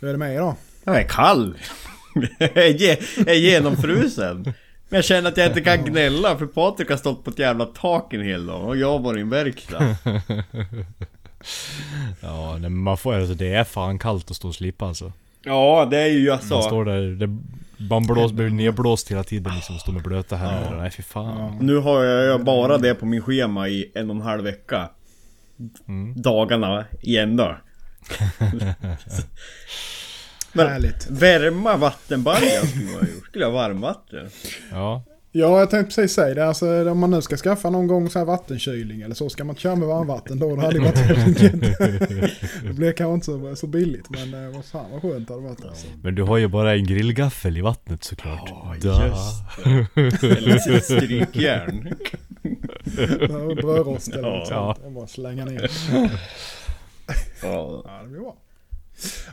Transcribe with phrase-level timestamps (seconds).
[0.00, 0.56] Hur är det med er då?
[0.84, 1.54] Jag är kall.
[2.38, 2.56] jag
[3.26, 4.42] är genomfrusen.
[4.88, 7.66] Men jag känner att jag inte kan gnälla för Patrik har stått på ett jävla
[7.66, 9.96] tak en hel dag och jag har varit i en verkstad.
[12.20, 15.12] ja, men man får, alltså, det är fan kallt att stå och slipa alltså.
[15.44, 16.54] Ja, det är ju alltså...
[16.54, 17.38] Man står där, det,
[17.88, 20.70] man blås, blir nedblåst hela tiden liksom, står med blöta händer.
[20.70, 20.80] Ja.
[20.80, 21.38] Nej fy fan.
[21.38, 21.56] Ja.
[21.60, 24.88] Nu har jag bara det på min schema i en och en halv vecka.
[25.88, 26.22] Mm.
[26.22, 27.56] Dagarna i ända.
[30.52, 31.06] Men Härligt.
[31.10, 33.26] värma vattenbaljan skulle man ha gjort.
[33.26, 34.30] Skulle ha varmvatten.
[34.70, 35.04] Ja.
[35.32, 36.46] Ja, jag tänkte precis säga det.
[36.46, 39.56] Alltså, om man nu ska skaffa någon gång så här vattenkylning eller så, ska man
[39.56, 41.78] köra med varmvatten då, då hade det varit enkelt.
[42.64, 45.46] det blir kanske inte så, så billigt, men eh, vad fan vad skönt det hade
[45.46, 45.64] varit.
[45.64, 45.86] Alltså.
[46.02, 48.50] Men du har ju bara en grillgaffel i vattnet såklart.
[48.50, 49.00] Ja, just
[50.20, 50.36] det.
[50.36, 51.94] Eller strykjärn.
[53.56, 54.76] Brödrost eller något ja.
[54.80, 54.94] sånt.
[54.94, 55.70] bara slänga ner.
[57.42, 57.82] Ja.
[57.84, 58.36] ja, det blir bra.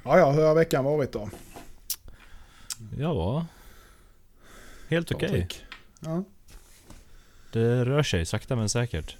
[0.03, 1.29] Ja, ja, hur har veckan varit då?
[2.97, 3.45] Ja,
[4.89, 5.29] helt okej.
[5.29, 5.47] Okay.
[5.99, 6.23] Ja.
[7.51, 9.17] Det rör sig sakta men säkert.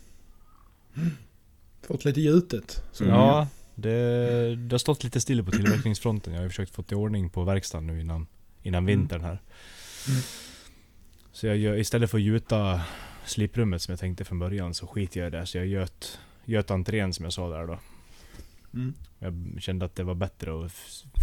[1.81, 2.83] Fått lite gjutet.
[2.99, 3.13] Mm.
[3.13, 6.33] Ja, det, det har stått lite still på tillverkningsfronten.
[6.33, 8.27] Jag har försökt få i ordning på verkstaden nu innan,
[8.63, 8.99] innan mm.
[8.99, 9.41] vintern här.
[10.07, 10.21] Mm.
[11.31, 12.81] Så jag gör, istället för att gjuta
[13.25, 15.45] sliprummet som jag tänkte från början så skiter jag i det.
[15.45, 17.79] Så jag göt, göt entrén som jag sa där då.
[18.73, 18.93] Mm.
[19.19, 20.71] Jag kände att det var bättre och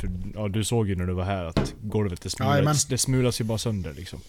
[0.01, 3.41] för, ja, du såg ju när du var här att golvet det smulas, det smulas
[3.41, 4.21] ju bara sönder liksom.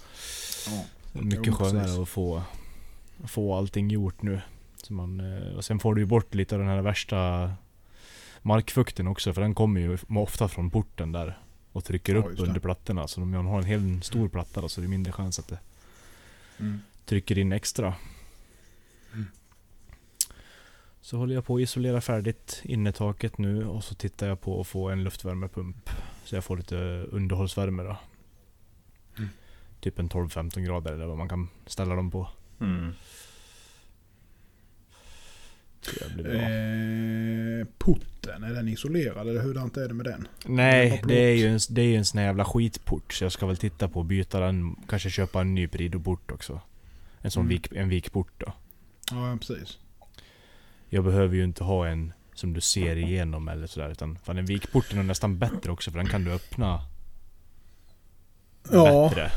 [0.68, 0.86] Ja.
[1.22, 2.44] Mycket skönare att få,
[3.24, 4.42] få allting gjort nu.
[4.84, 7.52] Så man, eh, och sen får du ju bort lite av den här värsta
[8.42, 11.38] markfukten också för den kommer ju ofta från porten där.
[11.72, 13.08] Och trycker upp under plattorna.
[13.08, 15.48] Så om man har en hel stor platta då, så är det mindre chans att
[15.48, 15.60] det
[16.58, 16.80] mm.
[17.06, 17.94] trycker in extra.
[21.06, 21.10] Mm.
[21.10, 24.68] Så håller jag på att isolera färdigt innetaket nu och så tittar jag på att
[24.68, 25.90] få en luftvärmepump.
[26.24, 26.76] Så jag får lite
[27.12, 27.98] underhållsvärme då
[29.86, 32.30] typ en 12-15 grader eller vad man kan ställa dem på.
[32.62, 32.94] Mm.
[36.18, 40.28] Eh, putten, är den isolerad eller hurdant är det med den?
[40.46, 43.14] Nej, det är ju en, det är en sån här jävla skitport.
[43.14, 44.76] Så jag ska väl titta på att byta den.
[44.88, 46.62] Kanske köpa en ny Prido-port också.
[47.22, 47.50] En sån mm.
[47.50, 48.54] vik, en vikport då.
[49.12, 49.80] Ja, precis.
[50.90, 53.90] Jag behöver ju inte ha en som du ser igenom eller sådär.
[53.90, 56.82] Utan fan en vikport är nästan bättre också för den kan du öppna
[58.72, 59.10] ja.
[59.10, 59.32] bättre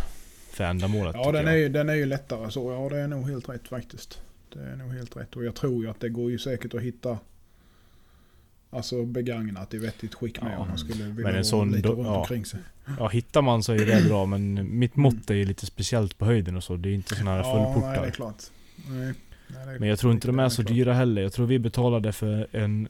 [0.50, 1.14] för ändamålet.
[1.18, 2.72] Ja, den är, ju, den är ju lättare så.
[2.72, 4.20] Ja, det är nog helt rätt faktiskt.
[4.52, 5.36] Det är nog helt rätt.
[5.36, 7.18] Och jag tror ju att det går ju säkert att hitta
[8.70, 11.88] Alltså begagnat i vettigt skick med ja, om man skulle vilja men en sån, lite
[11.88, 12.18] runt ja.
[12.18, 12.60] omkring sig.
[12.98, 16.24] Ja, hittar man så är det bra men mitt mått är ju lite speciellt på
[16.24, 16.76] höjden och så.
[16.76, 17.88] Det är inte sådana här fullportar.
[17.88, 18.42] Ja, nej, det är klart.
[18.88, 19.14] Nej,
[19.48, 21.22] nej, men jag tror inte de är så dyra heller.
[21.22, 22.88] Jag tror vi betalade för en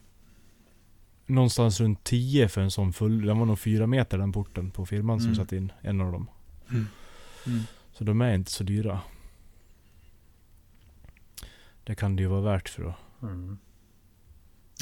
[1.29, 3.25] Någonstans runt 10 för en sån full.
[3.25, 5.35] Den var nog 4 meter den porten på firman mm.
[5.35, 6.29] som satt in en av dem.
[6.69, 6.87] Mm.
[7.47, 7.63] Mm.
[7.91, 8.99] Så de är inte så dyra.
[11.83, 12.95] Det kan det ju vara värt för då.
[13.27, 13.57] Mm.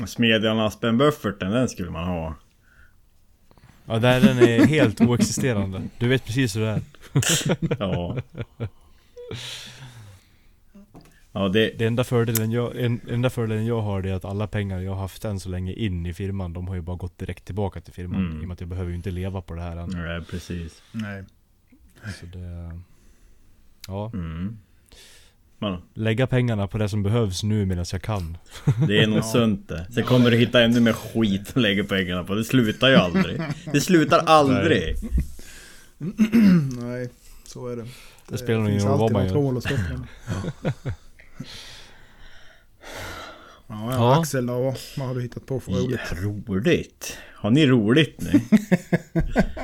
[0.07, 2.35] Smedjan Aspen-bufferten, den skulle man ha.
[3.85, 5.81] Ja, där, den är helt oexisterande.
[5.99, 6.81] Du vet precis hur det är.
[7.79, 8.17] ja.
[11.37, 11.73] Ja, det...
[11.77, 15.01] det enda, fördelen jag, en, enda fördelen jag har är att alla pengar jag har
[15.01, 17.93] haft än så länge in i firman, de har ju bara gått direkt tillbaka till
[17.93, 18.25] firman.
[18.25, 18.41] Mm.
[18.41, 19.89] I och med att jag behöver ju inte leva på det här än.
[19.89, 20.81] Nej, precis.
[20.91, 21.23] Nej.
[22.19, 22.79] Så det...
[23.87, 24.11] Ja.
[24.13, 24.57] Mm.
[25.59, 25.81] Man.
[25.93, 28.37] Lägga pengarna på det som behövs nu medan jag kan.
[28.87, 29.23] Det är nog ja.
[29.23, 29.87] sunt det.
[29.93, 32.35] Sen kommer du hitta ännu mer skit att lägga pengarna på.
[32.35, 33.41] Det slutar ju aldrig.
[33.73, 34.95] Det slutar aldrig.
[36.81, 37.09] Nej,
[37.43, 37.81] så är det.
[37.81, 37.89] Det,
[38.27, 39.61] det spelar ingen roll vad man gör.
[40.83, 40.91] Ja,
[43.67, 45.99] ja, Axel då, vad har du hittat på för roligt?
[46.11, 47.17] Ja, roligt?
[47.35, 48.41] Har ni roligt nu?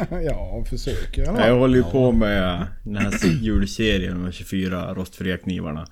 [0.26, 1.48] ja, försöker jag.
[1.48, 5.88] Jag håller ju på med den här julserien med 24 rostfria knivarna.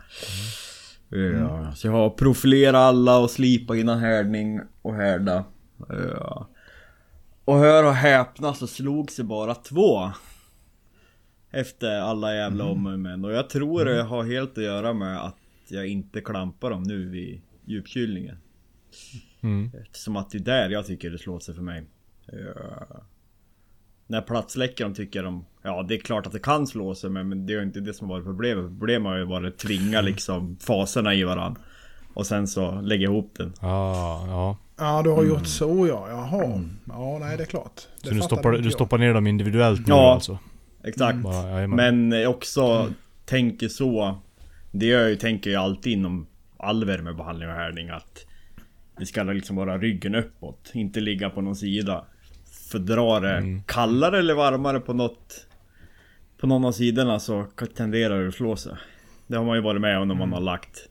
[1.11, 1.41] Mm.
[1.41, 5.45] Ja, så jag har profilerat alla och slipat innan härdning och härda.
[5.89, 6.47] Ja.
[7.45, 10.11] Och hör och häpna så slog sig bara två.
[11.51, 12.77] Efter alla jävla mm.
[12.77, 13.25] om och men.
[13.25, 15.35] Och jag tror det har helt att göra med att
[15.71, 18.37] jag inte klampar dem nu vid djupkylningen.
[19.41, 19.71] Mm.
[19.81, 21.83] Eftersom att det är där jag tycker det slår sig för mig.
[22.33, 22.97] Uh,
[24.07, 25.45] när platsläcker de tycker de...
[25.61, 27.93] Ja det är klart att det kan slå sig men, men det är inte det
[27.93, 28.65] som har varit problemet.
[28.65, 31.61] Problemet har ju varit att tvinga liksom faserna i varandra.
[32.13, 33.53] Och sen så lägga ihop den.
[33.61, 34.57] Ja, ja.
[34.77, 35.45] Ja du har gjort mm.
[35.45, 36.45] så ja, jaha.
[36.45, 36.79] Mm.
[36.87, 37.87] Ja nej det är klart.
[38.01, 40.39] Det så du stoppar, du stoppar ner dem individuellt nu ja, alltså?
[40.83, 41.13] Exakt.
[41.13, 41.23] Mm.
[41.23, 42.93] Bara, men också mm.
[43.25, 44.21] tänker så.
[44.71, 46.27] Det jag ju, tänker jag alltid inom
[46.57, 48.25] all värmebehandling och härdning att
[48.97, 52.05] det ska liksom vara ryggen uppåt, inte ligga på någon sida.
[52.71, 53.63] fördra det Mm.
[53.63, 55.47] kallare eller varmare på något
[56.37, 57.45] På någon av sidorna så
[57.75, 58.73] tenderar det att slå sig.
[59.27, 60.87] Det har man ju varit med om när man har lagt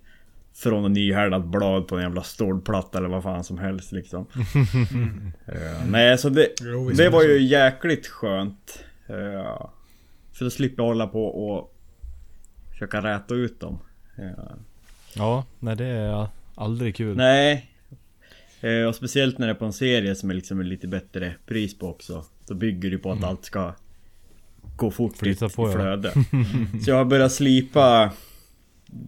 [0.55, 4.27] Från en nyhärdat blad på en jävla stålplatta eller vad fan som helst liksom.
[5.47, 6.49] Eh, nej så det,
[6.97, 8.85] det var ju jäkligt skönt.
[9.11, 9.67] Uh,
[10.33, 11.75] för då slipper jag hålla på och
[12.81, 13.79] försöka räta ut dem.
[15.15, 17.17] Ja, nej det är aldrig kul.
[17.17, 17.71] Nej.
[18.61, 21.79] Eh, och speciellt när det är på en serie som är liksom lite bättre pris
[21.79, 22.25] på också.
[22.47, 23.75] Då bygger det på att allt ska
[24.77, 25.79] gå fort i, Flyta på, i ja.
[25.79, 26.13] flöde.
[26.85, 28.13] så jag har börjat slipa.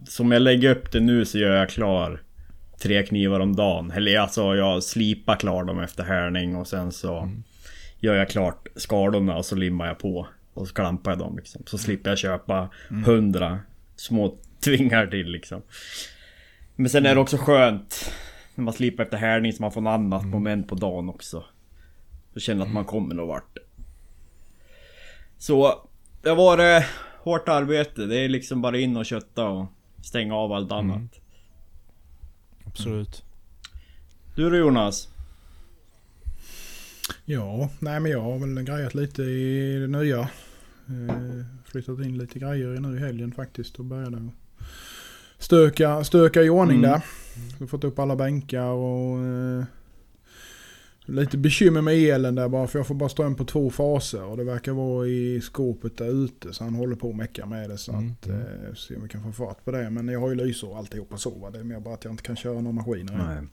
[0.07, 2.21] Som jag lägger upp det nu så gör jag klar
[2.81, 3.91] tre knivar om dagen.
[3.91, 7.29] Eller alltså jag slipar klar dem efter härning och sen så
[7.99, 10.27] gör jag klart skadorna och så limmar jag på.
[10.53, 11.61] Och så klampar jag dem liksom.
[11.65, 12.69] Så slipper jag köpa
[13.05, 13.59] hundra
[13.95, 15.61] små tvingar till liksom.
[16.75, 18.11] Men sen är det också skönt
[18.55, 21.43] när man slipar efter härning så man får något annat moment på dagen också.
[22.33, 23.57] Så känner att man kommer någon vart.
[25.37, 25.87] Så
[26.21, 26.85] det har varit
[27.19, 28.05] hårt arbete.
[28.05, 29.65] Det är liksom bara in och kötta och
[30.03, 31.19] stänga av allt annat.
[32.65, 33.23] Absolut.
[34.35, 35.12] Du då Jonas?
[37.25, 40.19] Ja, nej men jag har väl grejat lite i det nya.
[40.19, 44.29] Eh, flyttat in lite grejer nu i helgen faktiskt och började
[45.37, 46.91] stöka, stöka i ordning Mm.
[46.91, 47.01] där.
[47.59, 49.63] Så fått upp alla bänkar och eh,
[51.05, 54.37] lite bekymmer med elen där bara för jag får bara ström på två faser och
[54.37, 57.77] det verkar vara i skåpet där ute så han håller på att mecka med det
[57.77, 59.89] så Mm, att eh, se om vi kan få fart på det.
[59.89, 61.49] Men jag har ju lysor och alltihopa så va?
[61.49, 63.17] det är mer bara att jag inte kan köra några maskiner.
[63.27, 63.47] Nej.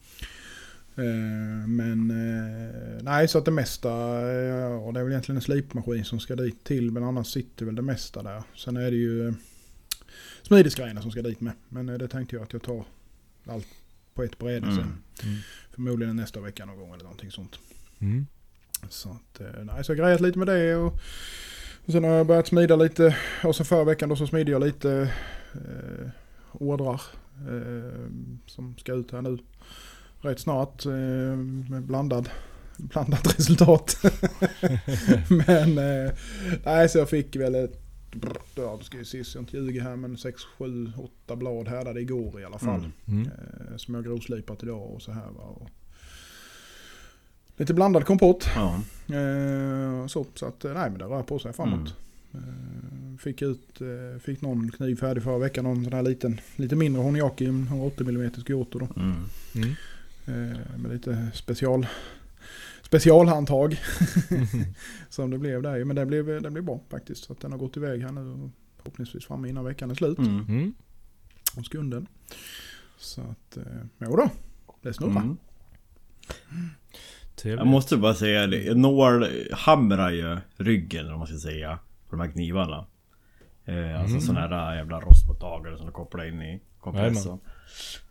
[1.01, 3.89] Eh, Men eh, nej så att det mesta,
[4.33, 7.67] eh, och det är väl egentligen en slipmaskin som ska dit till men annars sitter
[7.67, 8.43] väl det mesta där.
[8.57, 9.35] Sen är det ju eh,
[10.43, 11.53] smidesgrejerna som ska dit med.
[11.69, 12.85] Men eh, det tänkte jag att jag tar
[13.47, 13.67] allt
[14.15, 14.77] på ett bräde Mm.
[14.77, 14.85] sen.
[15.23, 15.39] Mm.
[15.71, 17.59] Förmodligen nästa vecka någon gång eller någonting sånt.
[17.99, 18.27] Mm.
[18.89, 20.93] Så att, eh, nej så jag grejat lite med det och,
[21.87, 23.17] och sen har jag börjat smida lite.
[23.45, 25.13] Och så förra veckan då så smidde jag lite
[25.55, 26.11] eh,
[26.53, 27.03] ordrar
[27.49, 28.11] eh,
[28.47, 29.39] som ska ut här nu
[30.21, 30.93] rätt snart eh,
[31.71, 32.29] med blandad,
[32.77, 33.97] blandat resultat.
[35.47, 36.13] men eh,
[36.65, 37.91] nej så jag fick väl ett
[38.55, 40.93] Ja, då ska vi se jag inte ljuger här men 6, 7,
[41.25, 42.81] 8 blad härdade igår i alla fall.
[42.81, 42.93] Mm.
[43.07, 43.27] Mm.
[43.27, 45.43] Eh, som jag grovslipat idag och så här va.
[45.43, 45.71] Och
[47.57, 48.47] lite blandad kompott.
[48.55, 48.81] Ja.
[49.17, 51.95] Eh, så, så att nej men det rör på sig framåt.
[52.35, 53.81] Eh, fick ut,
[54.21, 55.65] fick någon kniv färdig förra veckan.
[55.65, 58.89] Någon sån här liten, lite mindre Honiaki, en 180 mm Kyoto då.
[58.97, 59.17] Mm.
[59.55, 59.75] Mm.
[60.31, 61.87] Eh, med lite special,
[62.83, 63.81] specialhandtag.
[65.09, 65.85] som det blev där.
[65.85, 67.25] Men det blev, det blev bra faktiskt.
[67.25, 68.51] Så att den har gått iväg här nu.
[68.77, 70.19] Förhoppningsvis framme innan veckan är slut.
[70.19, 70.45] Mm.
[70.49, 70.75] Mm.
[71.57, 72.07] Om skunden.
[72.99, 74.31] Så att, eh, då.
[74.83, 75.21] Det snurrar.
[75.21, 75.37] Mm.
[77.43, 78.75] Jag måste bara säga det.
[78.77, 81.79] Når, hamrar ju ryggen vad man ska säga.
[82.09, 82.87] På de här knivarna.
[83.65, 84.21] Eh, alltså Mm.
[84.21, 87.39] sådana här jävla rostmottagare som du kopplar in i kompressorn.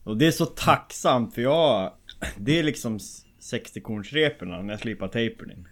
[0.04, 1.94] Och det är så tacksamt för jag...
[2.38, 3.00] Det är liksom
[3.40, 5.68] 60 kornsreporna när jag slipar tejpen in.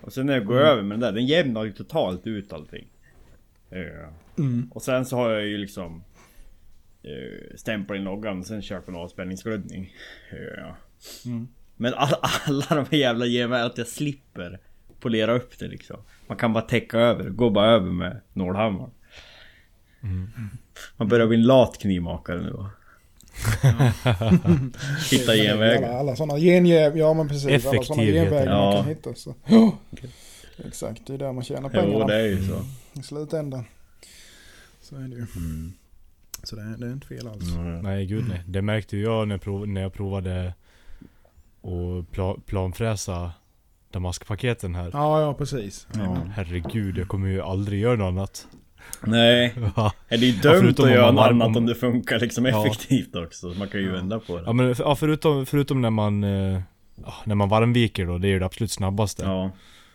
[0.00, 2.88] Och sen när jag går över med den där, den jämnar ju totalt ut allting.
[3.70, 4.70] Eh, Mm.
[4.74, 6.04] och sen så har jag ju liksom
[7.02, 9.94] eh, stämplat in loggan och sen kört en avspänningsglödning.
[10.30, 10.74] Eh,
[11.26, 11.48] Mm.
[11.76, 14.58] men alla, alla de här jävla ger mig att jag slipper
[15.00, 15.96] polera upp det liksom.
[16.26, 18.90] Man kan bara täcka över, gå bara över med nålhammaren.
[20.02, 20.28] Mm.
[20.96, 22.70] Man börjar bli en lat knivmakare nu va?
[25.10, 25.98] Hitta Alla, genvägar.
[25.98, 27.46] alla sådana genjäv, ja men precis.
[27.46, 28.70] alla sådana Effektivhet, genvägar ja.
[28.72, 29.14] man kan hitta.
[29.14, 29.34] Så.
[29.44, 29.78] Ja.
[30.66, 32.06] Exakt, det är där man tjänar Jo pengarna.
[32.06, 32.64] det är ju så.
[33.00, 33.64] I slutändan.
[34.80, 35.26] Så är det ju.
[35.36, 35.72] Mm.
[36.42, 37.54] Så det är, det är inte fel alls.
[37.54, 37.80] Mm.
[37.80, 38.42] Nej gud nej.
[38.46, 40.54] Det märkte jag när jag, prov, när jag provade
[41.62, 43.32] att pla, planfräsa
[43.90, 44.90] damaskpaketen här.
[44.92, 45.86] Ja, ja precis.
[45.94, 46.16] Ja.
[46.34, 48.46] Herregud, jag kommer ju aldrig göra något annat.
[49.06, 51.46] Nej, Ja, är det är ju Ja, dumt förutom att om göra man något annat
[51.46, 52.66] om- om det funkar liksom Ja.
[52.66, 53.46] effektivt också.
[53.46, 54.42] Man kan ju vända på det.
[54.46, 56.60] ja men ja, förutom, förutom när man eh,
[57.04, 59.22] ja, När man varmviker då, det är ju det absolut snabbaste.
[59.22, 59.50] Ja.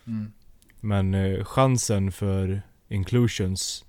[0.06, 0.32] Mm.
[0.80, 3.84] Men eh, chansen för inclusions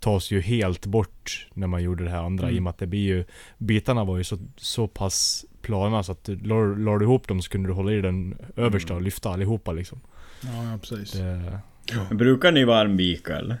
[0.00, 2.44] tas ju helt bort när man gjorde det här andra.
[2.44, 2.56] Mm.
[2.56, 3.24] I och med att det blir ju
[3.58, 7.42] Bitarna var ju så, så pass plana så att du- la la du ihop dem
[7.42, 10.00] så kunde du hålla i den översta och lyfta allihopa liksom.
[10.42, 11.12] Ja, ja precis.
[11.12, 11.58] Det,
[12.08, 13.56] Men brukar ni varmvika eller?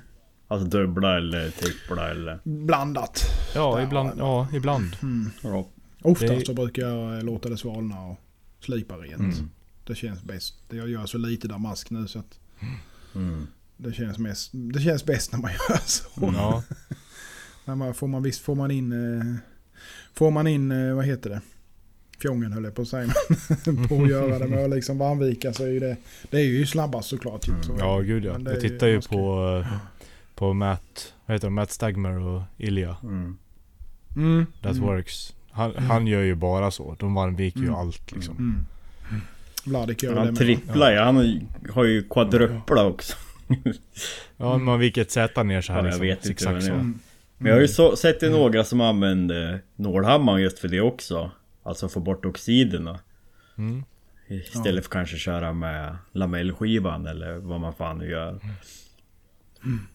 [0.50, 2.38] Alltså dubbla eller trippla eller?
[2.44, 3.22] Blandat.
[3.54, 4.10] ja, ibland.
[4.18, 4.96] Ja, ibland.
[5.02, 5.30] Mm.
[5.42, 5.68] Ja.
[6.02, 8.16] Oftast Det- så brukar jag låta det svalna och
[8.60, 9.20] slipa rent.
[9.20, 9.50] Mm.
[9.86, 10.54] Det känns bäst.
[10.68, 12.38] Jag gör så lite damask nu så att
[13.14, 13.46] Mm.
[13.76, 16.08] det känns, mest, det känns bäst när man gör så.
[16.20, 16.62] Ja.
[17.64, 19.34] När man, får man visst får man in, eh,
[20.14, 21.40] får man in, eh, vad heter det?
[22.22, 23.12] fjongen höll jag på att säga.
[23.88, 25.96] på att göra det med att liksom varmvika så är ju det,
[26.30, 27.42] det är ju snabbast såklart.
[27.42, 27.76] Typ, så.
[27.78, 28.36] Ja, gud ja.
[28.44, 29.64] Jag tittar ju ganska- på,
[30.40, 31.54] på Matt, vad heter de?
[31.54, 32.96] Matt Stagmer och Ilja.
[33.02, 33.36] Mm.
[34.16, 34.46] Mm.
[34.62, 34.86] That mm.
[34.86, 35.34] works.
[35.50, 36.96] Han, han gör ju bara så.
[36.98, 37.78] De varmviker ju Mm.
[37.78, 38.36] allt liksom.
[38.36, 38.66] Mm.
[39.64, 41.16] Vladik gör det Han tripplar ju, han
[41.72, 43.16] har ju- quadrupla också.
[44.36, 46.06] Ja, man viker ett Z ner så här Ja, jag liksom.
[46.06, 46.72] vet inte det så.
[46.72, 46.98] Mm.
[47.38, 51.30] Men jag har ju så, sett ju några som använder nålhammaren just för det också.
[51.62, 52.98] Alltså få bort oxiderna.
[53.58, 53.84] Mm.
[54.28, 58.40] Istället för kanske köra med lamellskivan eller vad man fan nu gör.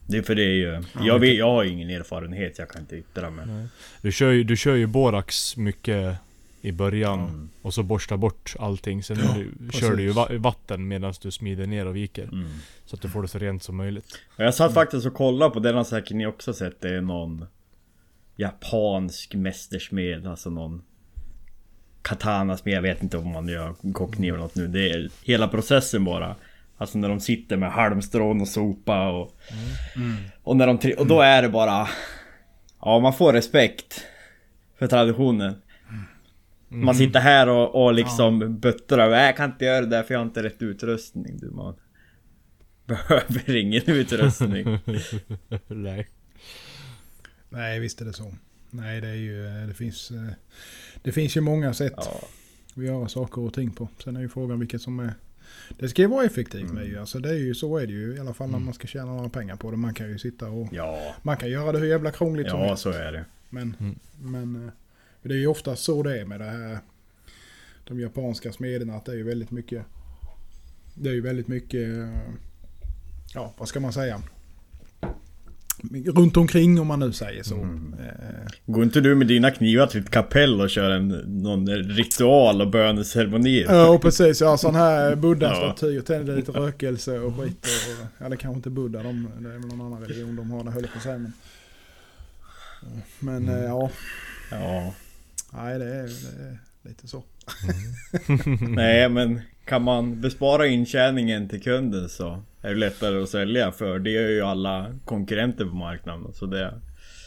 [0.07, 0.81] Det är för det är ju...
[1.05, 3.45] Jag, vet, jag har ju ingen erfarenhet, jag kan inte yttra mig.
[3.47, 3.67] Nej.
[4.01, 6.15] Du kör ju, du kör ju borax mycket
[6.61, 7.49] i början Mm.
[7.61, 9.03] och så borstar bort allting.
[9.03, 12.23] Sen Ja, du, kör du ju va- vatten medan du smider ner och viker.
[12.23, 12.47] Mm.
[12.85, 14.19] Så att du får det så rent som möjligt.
[14.37, 16.81] Jag satt faktiskt och kollade på den har säkert ni också sett.
[16.81, 17.45] Det är någon
[18.35, 20.81] japansk mästersmed, alltså någon
[22.01, 22.73] katanasmed.
[22.73, 24.67] Jag vet inte om man gör kockkniv eller något nu.
[24.67, 26.35] Det är hela processen bara.
[26.77, 29.35] Alltså när de sitter med halmstrån och sopa och...
[30.43, 31.87] Och när de Och då är det bara...
[32.81, 34.05] Ja, man får respekt
[34.79, 35.55] för traditionen.
[36.67, 39.09] Man sitter här och, och liksom buttrar.
[39.09, 41.37] "Nej, Jag kan inte göra det där för jag har inte rätt utrustning.
[41.39, 41.75] Du man
[42.85, 44.65] behöver ingen utrustning.
[45.67, 46.07] Nej.
[47.49, 48.33] Nej, visst är det så.
[48.69, 49.43] Nej, det är ju...
[49.67, 50.33] Det finns, eh,
[51.03, 52.19] det finns ju många sätt Ja.
[52.75, 53.87] att göra saker och ting på.
[54.03, 55.13] Sen är ju frågan vilket som är...
[55.79, 56.99] Det ska ju vara effektivt med ju.
[56.99, 59.05] Alltså det är ju så är det ju i alla fall när man ska tjäna
[59.13, 59.77] några pengar på det.
[59.77, 60.67] Man kan ju sitta och...
[60.71, 62.83] Ja, Man kan göra det hur jävla krångligt som ja helst.
[62.83, 63.25] så är det.
[63.49, 63.95] Men, Mm.
[64.21, 64.71] men eh,
[65.21, 66.79] det är ju ofta så det är med det här.
[67.87, 68.95] De japanska smederna.
[68.95, 69.85] Att det är ju väldigt mycket.
[70.93, 71.89] Det är ju väldigt mycket.
[71.89, 72.19] eh,
[73.33, 74.21] Ja, vad ska man säga?
[76.15, 77.55] Runt omkring om man nu säger så.
[77.55, 77.93] Mm.
[77.99, 82.61] Eh, Går inte du med dina knivar till ett kapell och kör en någon ritual
[82.61, 83.65] och böneceremoni?
[83.67, 84.41] Ja, precis.
[84.41, 87.65] Ja, sån här buddha-staty och tänder lite rökelse och skit.
[87.65, 89.03] Och, ja, det kanske inte buddha.
[89.03, 91.17] De, det är väl någon annan religion de har det, höll jag på att säga.
[91.17, 91.33] Men,
[93.19, 93.89] men eh, ja,
[94.51, 94.93] Ja.
[95.53, 97.23] nej det är, det är lite så.
[98.69, 103.99] Nej men kan man bespara intjäningen till kunden så är det lättare att sälja för
[103.99, 106.33] det är ju alla konkurrenter på marknaden.
[106.33, 106.81] Så det...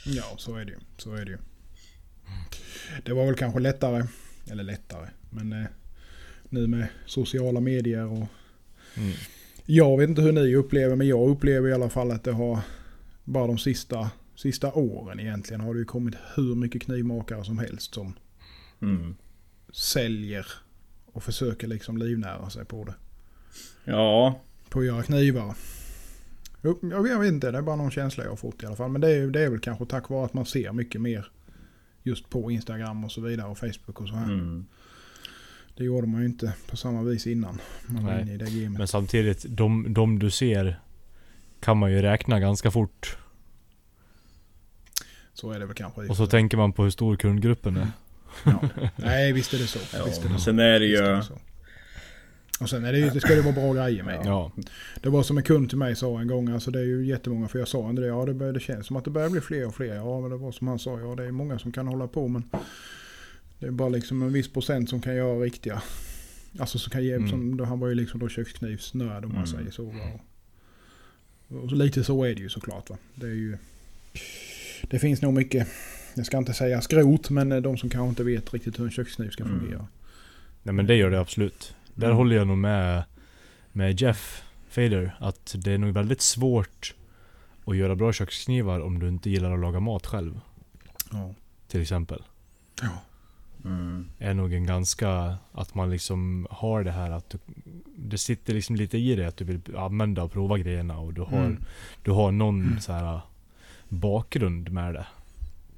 [0.06, 0.78] Ja, så är det ju.
[0.96, 1.38] Så är det ju.
[3.04, 4.04] Det var väl kanske lättare,
[4.50, 5.66] eller lättare, men eh,
[6.48, 8.26] nu med sociala medier och
[8.96, 9.12] Mm.
[9.66, 12.58] jag vet inte hur ni upplever, men jag upplever i alla fall att det har
[13.24, 17.94] bara de sista, sista åren egentligen har det ju kommit hur mycket knivmakare som helst
[17.94, 18.14] som
[18.82, 19.16] Mm.
[19.72, 20.46] säljer
[21.06, 22.94] och försöker liksom livnära sig på det.
[23.84, 25.54] Ja, På att göra knivar.
[26.62, 28.90] Jag jag vet inte, det är bara någon känsla jag har fått i alla fall.
[28.90, 31.30] Men det är, det är väl kanske tack vare att man ser mycket mer
[32.02, 34.24] just på Instagram och så vidare och Facebook och så här.
[34.24, 34.66] mm.
[35.76, 38.78] Det gjorde man ju inte på samma vis innan man var inne i det gamet.
[38.78, 40.80] Men samtidigt, de, de du ser
[41.60, 43.16] kan man ju räkna ganska fort.
[45.32, 46.00] Så är det väl kanske.
[46.00, 47.88] Och så tänker man på hur stor kundgruppen är.
[48.44, 48.60] ja.
[48.96, 49.78] Nej, visst är det så.
[49.96, 50.40] Ja, visst är det så.
[50.40, 51.16] sen är det Visst är ju...
[51.16, 51.38] det så.
[52.60, 54.20] Och sen är det ju, det ska det vara bra grejer med.
[54.24, 54.52] Ja.
[55.02, 57.48] Det var som en kund till mig sa en gång, alltså det är ju jättemånga,
[57.48, 59.40] för jag sa inte det, ja det, börjar, det känns som att det börjar bli
[59.40, 59.94] fler och fler.
[59.94, 62.28] Ja men det var som han sa, ja det är många som kan hålla på
[62.28, 62.42] men
[63.58, 65.82] det är bara liksom en viss procent som kan göra riktiga.
[66.58, 67.28] Alltså som kan ge, Mm.
[67.28, 69.46] som, då, han var ju liksom då köksknivsnörd om man Mm.
[69.46, 69.86] säger så.
[71.48, 72.96] Och, och lite så är det ju såklart va.
[73.14, 73.56] Det är ju,
[74.90, 75.68] det finns nog mycket,
[76.14, 79.30] jag ska inte säga skrot, men de som kanske inte vet riktigt hur en kökskniv
[79.30, 79.58] ska Mm.
[79.60, 79.86] fungera.
[80.62, 81.74] Nej men det gör det absolut.
[81.98, 82.16] Där Mm.
[82.16, 83.04] håller jag nog med,
[83.72, 85.16] med Jeff Fader.
[85.20, 86.94] Att det är nog väldigt svårt
[87.64, 90.40] att göra bra köksknivar om du inte gillar att laga mat själv.
[91.12, 91.34] Ja.
[91.68, 92.22] Till exempel.
[92.82, 92.88] Ja.
[93.64, 94.06] Mm.
[94.18, 97.38] Är nog en ganska, att man liksom har det här att du,
[97.96, 101.20] det sitter liksom lite i dig att du vill använda och prova grejerna och du
[101.20, 101.64] har, Mm.
[102.02, 103.20] du har någon så här
[103.88, 105.06] bakgrund med det.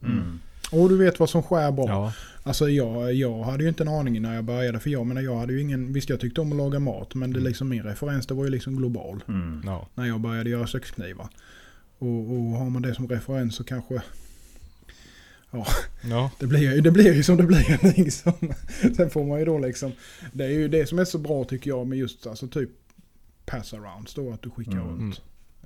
[0.03, 0.41] Mm.
[0.73, 1.89] Och du vet vad som skär bra.
[1.89, 2.13] Ja.
[2.43, 4.81] Alltså jag, jag hade ju inte en aning när jag började.
[4.81, 5.93] För jag menar jag hade ju ingen...
[5.93, 7.15] Visst jag tyckte om att laga mat.
[7.15, 7.49] Men det Mm.
[7.49, 9.25] liksom min referens det var ju liksom global.
[9.29, 9.63] Mm.
[9.67, 9.89] ja.
[9.95, 11.29] När jag började göra köksknivar.
[11.99, 14.03] Och, och har man det som referens så kanske...
[16.11, 16.31] Ja.
[16.39, 18.33] Det blir, ju- det blir ju som det blir liksom.
[18.97, 19.93] Sen får man ju då liksom...
[20.33, 22.71] Det är ju det som är så bra tycker jag med just alltså typ
[23.47, 24.33] pass-arounds då.
[24.33, 24.87] Att du skickar Mm.
[24.89, 25.21] runt.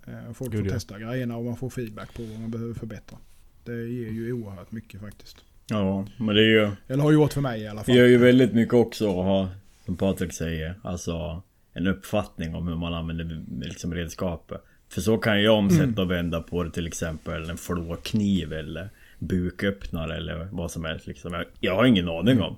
[0.06, 0.74] Eh, Folk Gud, får ja.
[0.74, 3.18] testa grejerna och man får feedback på vad man behöver förbättra.
[3.64, 5.36] Det ger ju oerhört mycket faktiskt.
[5.66, 6.70] Ja, men det är ju...
[6.88, 7.96] Eller har gjort för mig i alla Det fall.
[7.96, 9.48] gör ju väldigt mycket också att ha,
[9.84, 11.42] som Patrik säger, alltså
[11.72, 14.60] en uppfattning om hur man använder liksom redskapet.
[14.88, 20.16] För så kan jag omsätta och vända på det till exempel en flåkniv eller buköppnare
[20.16, 21.32] eller vad som helst liksom.
[21.32, 22.56] Jag, jag har ingen aning om.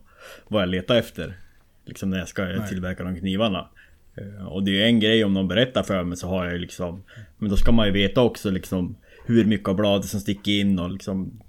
[0.49, 1.35] vad jag letar efter.
[1.85, 2.69] Liksom när jag ska Nej.
[2.69, 3.69] tillverka de knivarna.
[4.17, 6.53] Eh, Och det är ju en grej om någon berättar för mig så har jag
[6.53, 7.03] ju liksom
[7.39, 8.97] Men då ska man ju veta också liksom
[9.27, 11.41] Hur mycket av bladet som sticker in och liksom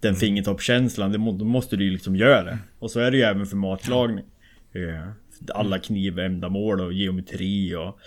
[0.00, 2.58] Den fingertoppskänslan, det må, då måste du ju liksom göra det.
[2.78, 4.24] Och så är det ju även för matlagning.
[4.72, 5.08] Eh,
[5.54, 7.98] Alla knivändamål och geometri och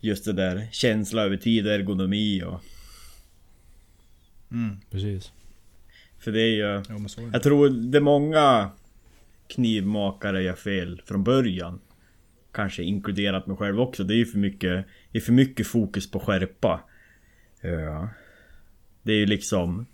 [0.00, 2.60] Just det där känsla över tid, ergonomi och
[4.50, 4.76] Mm.
[4.90, 5.32] Precis.
[6.18, 6.82] För det är ju.
[7.32, 8.70] Jag tror det är många
[9.48, 11.80] knivmakare gör fel från början.
[12.52, 14.04] Kanske inkluderat mig själv också.
[14.04, 16.80] Det är ju för mycket, det är för mycket fokus på skärpa.
[17.60, 18.08] Ja.
[19.06, 19.86] Det är ju liksom...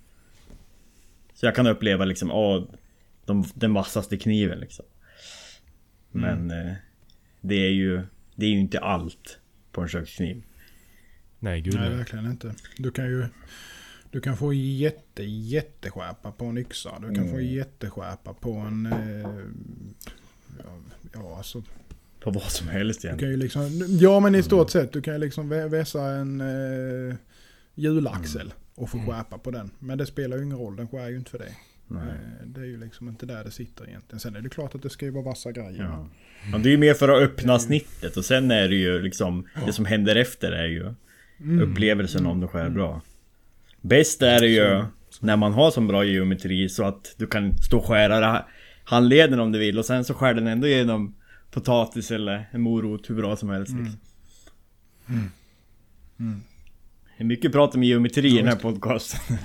[1.35, 2.67] Så jag kan uppleva liksom, ja,
[3.25, 4.85] de, den vassaste kniven liksom.
[6.11, 6.73] Men eh,
[7.41, 8.03] det är ju,
[8.35, 9.39] det är ju inte allt
[9.73, 10.43] på en kökskniv.
[11.39, 11.99] Nej, gud Nej, nej.
[11.99, 12.55] verkligen inte.
[12.77, 13.27] Du kan ju...
[14.11, 16.99] Du kan få jätte, jätteskärpa på en yxa.
[17.01, 17.47] Du kan få Mm.
[17.55, 18.87] jätteskärpa på en...
[18.87, 19.31] Eh,
[20.59, 20.79] ja,
[21.13, 21.63] ja, alltså.
[22.21, 23.19] På vad som helst Du egentligen.
[23.19, 23.87] kan ju liksom...
[24.01, 24.93] Ja, men i stort sett.
[24.93, 27.15] Du kan ju liksom vä- vässa en eh,
[27.75, 28.53] hjulaxel
[28.83, 29.71] och få skärpa på den.
[29.79, 30.77] Men det spelar ju ingen roll.
[30.77, 31.59] Den skär ju inte för dig.
[31.89, 32.03] Nej.
[32.03, 34.21] Eh, Det är ju liksom inte där det sitter egentligen.
[34.21, 35.83] Sen är det klart att det ska ju vara vassa grejer.
[35.83, 36.09] Ja.
[36.53, 39.47] Ja, det är ju mer för att öppna snittet och sen är det ju liksom
[39.67, 40.95] Det som händer efter är ju
[41.41, 41.71] Mm.
[41.71, 43.01] upplevelsen om du skär bra.
[43.81, 44.85] Bäst är det ju
[45.21, 48.45] när man har så bra geometri så att du kan stå och skära det-
[48.85, 51.15] handleden om du vill och sen så skär den ändå genom
[51.51, 53.73] potatis eller en morot hur bra som helst.
[53.73, 54.01] Liksom.
[56.21, 56.43] Mm.
[57.23, 59.37] Det är mycket prat om geometri i den här podcasten.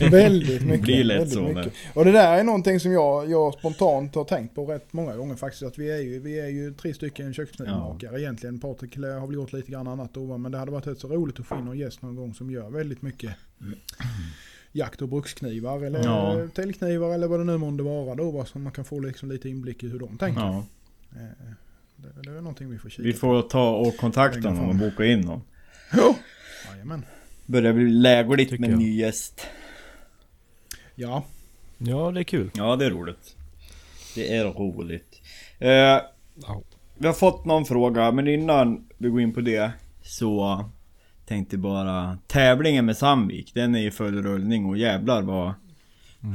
[0.10, 0.82] Väldigt mycket.
[0.82, 1.72] blir lätt väldigt så, mycket.
[1.94, 5.34] Och det där är någonting som jag, jag spontant har tänkt på rätt många gånger
[5.36, 5.62] faktiskt.
[5.62, 8.60] Att vi är ju, vi är ju tre stycken köksknivmakare egentligen.
[8.60, 11.40] Patrik har väl gjort lite grann annat va, Men det hade varit rätt så roligt
[11.40, 13.30] att få in någon gäst någon gång som gör väldigt mycket
[14.72, 16.48] jakt och bruksknivar eller Ja.
[16.54, 18.30] täljknivar eller vad det nu månde vara då.
[18.30, 20.40] va, Så man kan få liksom lite inblick i hur de tänker.
[20.40, 20.64] Ja.
[21.12, 21.52] Eh,
[21.96, 25.04] Det, det är någonting vi får kika Vi får ta och kontakta honom och boka
[25.04, 25.30] in.
[25.96, 26.14] Ja.
[26.86, 27.04] Jajamän.
[27.46, 28.78] Börjar bli lägligt Tycker med jag.
[28.78, 29.46] ny gäst.
[30.94, 31.24] Ja.
[31.78, 32.50] Ja, det är kul.
[32.54, 33.36] Ja, det är roligt.
[34.14, 35.20] Det är roligt.
[35.58, 36.62] Eh, Ja.
[36.98, 39.70] vi har fått någon fråga, men innan vi går in på det
[40.02, 40.64] så
[41.26, 45.54] tänkte bara tävlingen med Sandvik, den är i full rullning och jävlar vad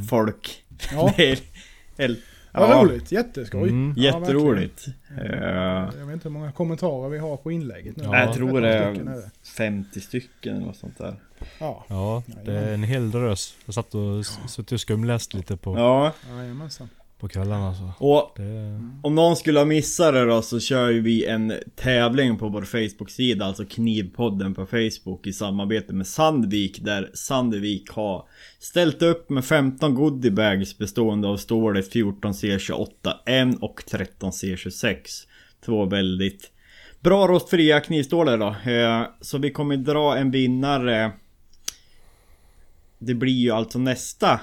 [0.10, 0.64] folk...
[0.92, 1.14] Ja.
[1.18, 1.42] det
[2.54, 3.12] är, Vad ja, roligt.
[3.12, 3.70] Jätteskoj.
[3.70, 3.94] Mm.
[3.98, 4.04] Ja.
[4.20, 4.88] Jätteroligt.
[5.18, 5.26] Eh,
[6.00, 8.04] Jag vet inte hur många kommentarer vi har på inlägget nu.
[8.04, 8.20] Ja.
[8.20, 9.30] jag tror det par stycken är det.
[9.58, 11.16] 50 stycken eller något sånt där.
[11.60, 13.56] Ja, Ja, det är en hel drös.
[13.66, 16.90] Jag satt och s- suttit och skumläst lite på, Ja, jajamensan.
[17.22, 18.06] På kvällarna så.
[18.06, 22.38] och Det, Om någon skulle ha missat det då så kör ju vi en tävling
[22.38, 28.28] på vår Facebook-sida, alltså Knivpodden på Facebook i samarbete med Sandvik där Sandvik har
[28.60, 34.96] ställt upp med 15 goodiebags bestående av stålet 14C28N och 13C26.
[35.66, 36.52] Två väldigt
[37.00, 38.72] bra rostfria knivstålar då.
[38.72, 41.12] Eh, Så vi kommer dra en vinnare.
[43.00, 44.40] Det blir ju alltså nästa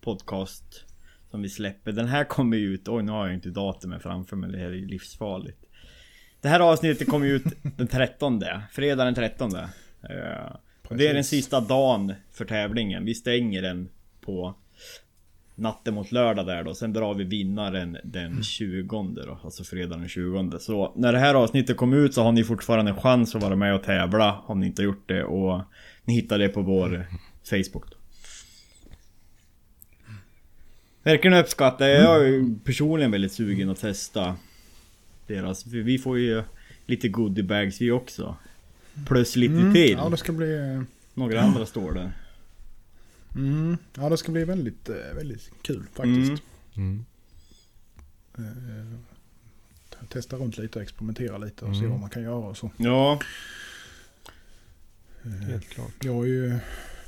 [0.00, 0.84] podcast
[1.32, 1.92] som vi släpper.
[1.92, 4.66] Den här kommer ju ut, oj nu har jag inte datumet framför mig, det här
[4.66, 5.64] är ju livsfarligt.
[6.40, 7.44] Det här avsnittet kommer ut
[7.76, 8.42] den 13,
[8.72, 9.54] fredag den 13.
[9.54, 9.66] Eh,
[10.90, 13.04] det är den sista dagen för tävlingen.
[13.04, 13.88] Vi stänger den
[14.20, 14.54] på
[15.54, 16.74] natten mot lördag där då.
[16.74, 20.58] Sen drar vi vinnaren den 20 då, alltså fredag den 20.
[20.58, 23.56] Så när det här avsnittet kommer ut så har ni fortfarande en chans att vara
[23.56, 25.60] med och tävla om ni inte har gjort det och
[26.04, 27.06] ni hittar det på vår
[27.50, 27.96] Facebook då.
[31.02, 31.88] Verkligen uppskatta.
[31.88, 34.36] Jag är ju personligen väldigt sugen att testa
[35.26, 35.66] deras.
[35.66, 36.42] Vi får ju
[36.86, 38.36] lite goodiebags vi också.
[39.06, 39.90] Plus lite Mm, till.
[39.92, 40.58] Ja, det ska bli...
[40.58, 40.82] eh,
[41.14, 42.12] Några andra står det.
[43.36, 46.42] Mm, ja, det ska bli väldigt, eh, väldigt kul faktiskt.
[46.76, 47.04] mm.
[48.38, 48.98] Eh,
[50.08, 51.90] Testa runt lite och experimentera lite och se Mm.
[51.90, 52.70] vad man kan göra och så.
[52.76, 53.20] Ja.
[55.48, 55.92] Helt klart.
[56.04, 56.58] Jag är ju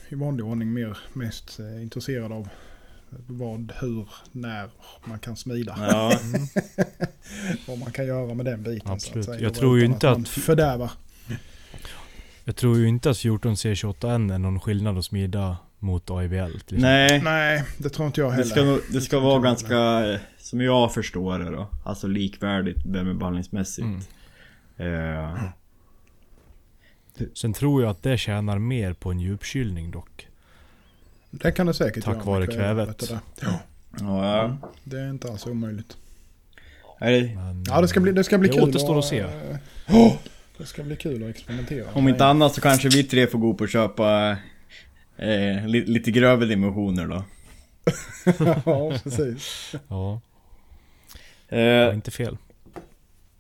[0.09, 2.49] i vanlig ordning mer mest intresserad av
[3.27, 4.71] vad, hur, när
[5.05, 5.77] man kan smida.
[5.79, 6.19] Ja.
[7.67, 8.91] vad man kan göra med den biten.
[8.93, 9.25] Absolut.
[9.25, 9.47] Så att säga.
[9.49, 10.91] Jag tror ju inte man att- Fördärvar.
[12.45, 16.79] Jag tror ju inte att 14C28N är någon skillnad att smida mot AIBL exempel.
[16.79, 17.23] Nej.
[17.23, 18.45] Nej, det tror inte jag heller.
[18.45, 23.87] Det ska, det ska vara ganska, eh, som jag förstår det då, alltså likvärdigt värmebehandlingsmässigt.
[24.79, 25.25] Mm.
[25.25, 25.39] Eh,
[27.35, 30.29] Sen tror jag att det tjänar mer på en djupkylning dock.
[31.43, 32.99] Det kan det säkert Tack vare kvävet.
[32.99, 33.21] det.
[33.41, 33.59] Ja,
[34.01, 35.97] ja, det är inte alls omöjligt.
[37.01, 38.69] det, Men, Ja, det ska bli, det ska bli Det kul.
[38.69, 39.25] återstår att se.
[39.87, 40.17] ja,
[40.59, 41.87] det ska bli kul att experimentera.
[41.93, 44.31] om inte annat så kanske vi tre får gå upp och köpa
[45.17, 47.25] eh, li, lite grövre dimensioner då.
[48.65, 49.75] ja, precis.
[49.89, 50.21] Ja.
[51.49, 52.37] Det var Eh, inte fel.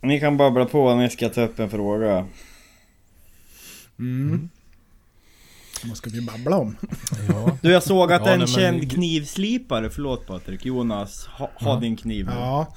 [0.00, 2.26] ni kan babbla på när jag ska ta upp en fråga.
[3.98, 4.48] Mm.
[5.88, 6.77] Vad ska vi babbla om?
[7.29, 7.59] Ja.
[7.62, 11.75] Du jag såg att Ja, en nej, men- känd knivslipare, förlåt Patrik, Jonas, ha, ha
[11.75, 11.81] Ja.
[11.81, 12.33] din kniv nu.
[12.33, 12.75] Ja,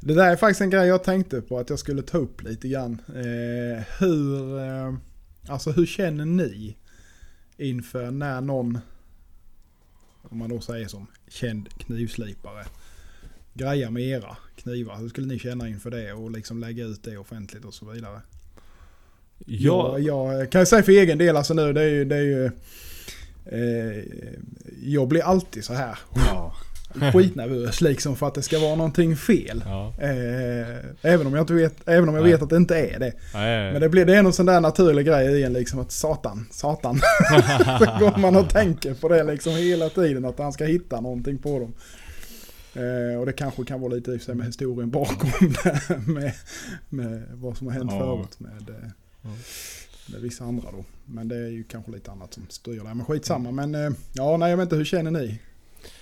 [0.00, 2.68] det där är faktiskt en grej jag tänkte på att jag skulle ta upp lite
[2.68, 3.02] grann.
[3.08, 4.94] Eh, hur, eh,
[5.48, 6.76] alltså hur känner ni
[7.56, 8.78] inför när någon,
[10.22, 12.64] om man då säger som känd knivslipare,
[13.54, 14.96] grejar med era knivar?
[14.96, 18.20] Hur skulle ni känna inför det och liksom lägga ut det offentligt och så vidare?
[19.46, 22.20] Ja, Jag, jag kan säga för egen del alltså nu, det är ju, det är
[22.22, 22.50] ju
[23.46, 24.04] eh,
[24.82, 26.54] jag blir alltid så här Ja.
[27.12, 29.62] skitnervös liksom för att det ska vara någonting fel.
[29.66, 29.94] ja.
[29.98, 32.32] Eh, även om jag, inte vet, även om jag Nej.
[32.32, 33.12] vet att det inte är det.
[33.34, 35.92] Nej, Men det, blir, det är någon sån där naturlig grej i en liksom att
[35.92, 37.00] satan, satan.
[37.78, 41.38] så går man och tänker på det liksom hela tiden att han ska hitta någonting
[41.38, 41.74] på dem.
[42.74, 45.30] Eh, och det kanske kan vara lite i sig med historien bakom
[45.64, 45.80] det.
[46.06, 46.32] Med,
[46.88, 47.98] med vad som har hänt Ja.
[47.98, 48.74] förut med,
[50.12, 50.84] med vissa andra då.
[51.04, 52.94] Men det är ju kanske lite annat som styr det.
[52.94, 53.50] Men skitsamma.
[53.50, 55.38] Men eh, ja, nej jag vet inte, hur känner ni?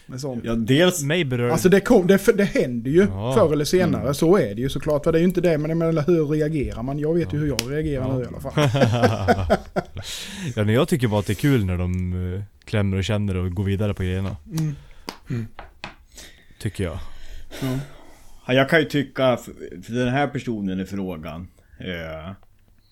[0.07, 0.45] Med sånt?
[0.45, 1.03] ja, dels...
[1.03, 1.49] Mig berör...
[1.51, 3.35] Alltså det, kom, det, det händer ju Ja.
[3.35, 4.15] förr eller senare, Mm.
[4.15, 5.05] så är det ju såklart.
[5.05, 6.99] För det är ju inte det, men menar, hur reagerar man?
[6.99, 7.41] Jag vet ju Ja.
[7.43, 8.17] hur jag reagerar Ja.
[8.19, 8.53] nu i alla fall.
[10.57, 13.37] ja, men jag tycker bara att det är kul när de eh, klämmer och känner
[13.37, 14.37] och går vidare på grejerna.
[15.29, 15.47] Mm.
[16.59, 16.99] Tycker jag.
[17.63, 17.79] Ja.
[18.47, 22.33] Ja, jag kan ju tycka, för för den här personen i frågan, eh,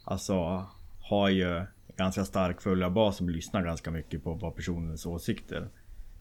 [0.05, 0.67] alltså
[1.01, 1.63] har ju
[1.97, 5.69] ganska stark följarbas som lyssnar ganska mycket på vad personens åsikter.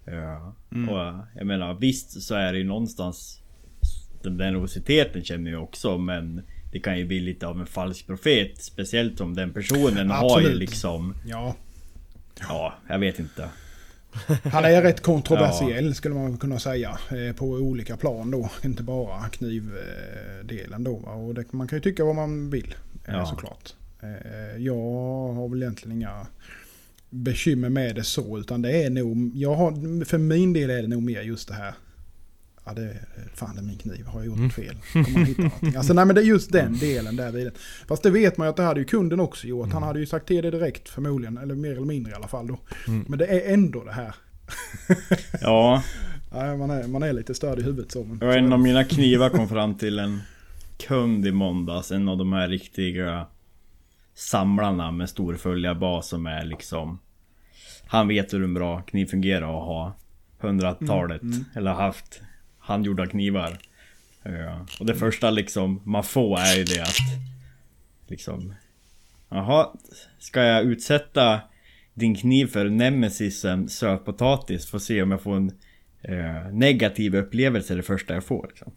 [0.06, 0.90] Eh, Mm.
[0.90, 3.40] Och jag menar visst så är det ju någonstans
[4.24, 6.42] den nervositeten känner jag också men
[6.72, 8.64] det kan ju bli lite av en falsk profet.
[8.64, 10.60] Speciellt om den personen har ju Absolut.
[10.60, 11.56] liksom, ja,
[12.50, 13.50] ja jag vet inte.
[14.52, 16.90] han är rätt kontroversiell skulle man kunna säga.
[17.12, 18.50] eh, På olika plan då.
[18.64, 20.92] Inte bara knivdelen då.
[20.96, 23.26] Och det, man kan ju tycka vad man vill Ja.
[23.26, 23.74] såklart.
[24.02, 26.28] Eh, Jag har väl egentligen inga
[27.10, 28.38] bekymmer med det så.
[28.40, 31.54] Utan det är nog, jag har, för min del är det nog mer just det
[31.54, 31.74] här.
[32.66, 32.98] Ja, det
[33.34, 34.06] fan det är min kniv.
[34.06, 34.76] Har jag gjort något fel?
[34.94, 35.76] Kommer man hitta någonting?
[35.76, 37.52] Alltså nej men det är just den delen där vid
[37.88, 39.74] Fast det vet man ju att det hade ju kunden också gjort.
[39.74, 41.38] Han hade ju sagt till det direkt förmodligen.
[41.38, 42.60] Eller mer eller mindre i alla fall då.
[42.88, 43.06] Mm.
[43.08, 44.16] Men det är ändå det här.
[45.42, 45.84] Ja,
[46.34, 48.04] Nej, man, är, man är lite störd i huvudet så.
[48.04, 50.20] Men, var en av mina knivar kom fram till en
[50.78, 51.92] kund i måndags.
[51.92, 53.28] En av de här riktiga
[54.14, 57.00] samlarna med stor följarbas som är liksom
[57.88, 59.96] Han vet hur en bra kniv fungerar och ha
[60.40, 61.46] hundratalet Mm, mm.
[61.56, 62.22] eller haft
[62.60, 63.58] handgjorda knivar.
[64.24, 64.66] Ja.
[64.80, 66.98] Och det första liksom man får är ju det att
[68.08, 68.54] liksom
[69.30, 69.68] Jaha,
[70.20, 71.42] ska jag utsätta
[71.94, 75.52] din kniv för nemesisen sötpotatis för att se om jag får en
[76.02, 78.72] eh, negativ upplevelse det första jag får liksom.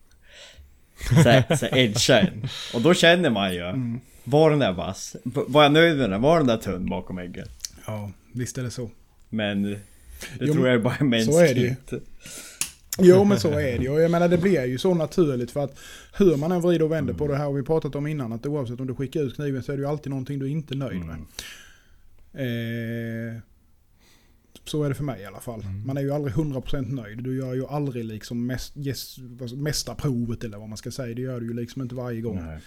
[0.98, 2.48] Så, så en.
[2.74, 4.00] Och då känner man ju Mm.
[4.24, 5.16] Var den där vass?
[5.24, 6.22] Var jag nöjd med den?
[6.22, 7.50] Var den där tunn bakom ägget?
[7.86, 8.90] Ja, visst är det så.
[9.28, 9.78] Men Det
[10.40, 11.34] Jo, tror jag är bara mänskligt.
[11.36, 11.74] så är det ju.
[12.98, 14.00] Jo men så är det ju.
[14.00, 15.78] Jag menar det blir ju så naturligt för att
[16.18, 18.46] hur man än vrider och vänder på det här har vi pratat om innan att
[18.46, 20.76] oavsett om du skickar ut kniven så är det ju alltid någonting du inte är
[20.76, 21.16] nöjd med.
[22.34, 23.36] Mm.
[23.36, 23.40] Eh,
[24.68, 25.64] så är det för mig i alla fall.
[25.84, 27.24] Man är ju aldrig 100% nöjd.
[27.24, 29.18] Du gör ju aldrig liksom mest, yes,
[29.54, 31.14] mesta provet eller vad man ska säga.
[31.14, 32.44] Det gör du ju liksom inte varje gång.
[32.46, 32.58] Nej.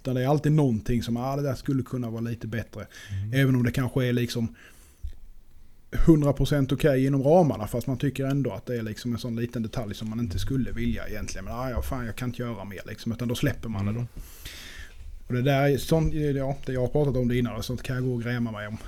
[0.00, 2.86] Utan det är alltid någonting som, ah, det där skulle kunna vara lite bättre.
[3.34, 4.54] Även om det kanske är liksom
[5.90, 9.62] 100% okej inom ramarna fast man tycker ändå att det är liksom en sån liten
[9.62, 11.44] detalj som man inte skulle vilja egentligen.
[11.44, 13.12] Men ah, ja, fan jag kan inte göra mer liksom.
[13.12, 14.06] Utan då släpper man det då.
[15.26, 17.96] Och det där är sånt, ja, det jag har pratat om det innan sånt kan
[17.96, 18.78] jag gå och gräma mig om.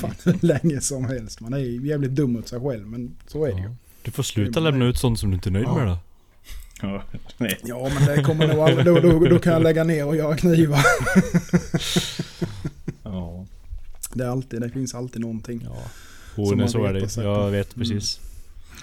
[0.00, 1.40] Fan hur länge som helst.
[1.40, 3.64] Man är ju jävligt dum mot sig själv men så är det ju.
[3.64, 3.74] Ja.
[4.02, 5.74] Du får sluta lämna ut sånt som du inte är nöjd Ja.
[5.78, 5.98] med då.
[6.82, 7.02] Ja.
[7.64, 10.36] Ja men det kommer nog aldrig, då, då, då kan jag lägga ner och göra
[10.36, 10.80] knivar.
[13.02, 13.46] Ja.
[14.14, 15.60] Det, är alltid, det finns alltid någonting.
[15.64, 15.76] Ja.
[16.36, 17.16] Oh, nej, man så är det.
[17.22, 17.88] Jag vet Mm.
[17.88, 18.20] precis.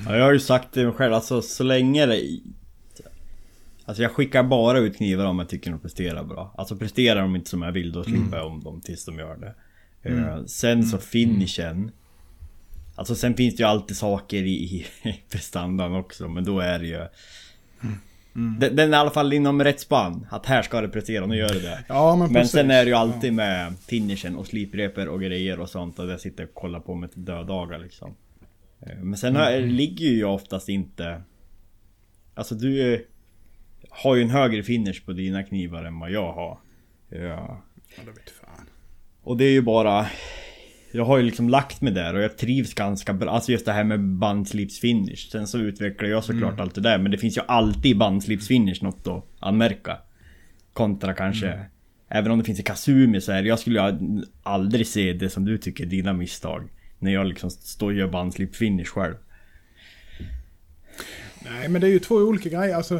[0.05, 2.39] Ja, jag har ju sagt till mig själv, alltså så länge det...
[3.85, 6.53] Alltså jag skickar bara ut knivar om jag tycker de presterar bra.
[6.57, 9.35] Alltså presterar de inte som jag vill, då slipper jag om dem tills de gör
[9.37, 9.53] det.
[10.03, 10.23] Mm.
[10.23, 11.91] Eh, sen så finishen...
[12.95, 14.85] Alltså sen finns det ju alltid saker i, i
[15.29, 16.95] prestandan också, men då är det ju...
[18.35, 18.59] Mm.
[18.59, 20.27] Den, den är i alla fall inom rätt spann.
[20.31, 21.83] Att här ska det prestera, nu gör det det.
[21.87, 25.69] Ja men, Men sen är det ju alltid med finishen och slipreper och grejer och
[25.69, 28.15] sånt och jag sitter och kollar på med dödagar liksom.
[28.81, 29.69] Eh, Men sen har, Mm.
[29.69, 31.21] ligger ju jag oftast inte...
[32.33, 32.99] Alltså du eh,
[33.89, 36.59] har ju en högre finish på dina knivar än vad jag har.
[37.09, 37.17] Ja.
[37.97, 38.65] Ja, det vet fan.
[39.23, 40.07] Och det är ju bara...
[40.93, 43.31] Jag har ju liksom lagt mig där och jag trivs ganska bra.
[43.31, 45.29] Alltså just det här med bandslipsfinish.
[45.31, 46.97] Sen så utvecklar jag såklart allt det där.
[46.97, 49.97] Men det finns ju alltid bandslipsfinish något att anmärka.
[50.73, 51.59] Kontra kanske...
[52.13, 55.29] Även om det finns i Kazumi så är det, jag skulle ju aldrig se det
[55.29, 56.69] som du tycker är dina misstag.
[56.99, 59.15] När jag liksom står och gör bandslipsfinish själv.
[61.39, 62.75] Nej men det är ju två olika grejer.
[62.75, 62.99] Alltså,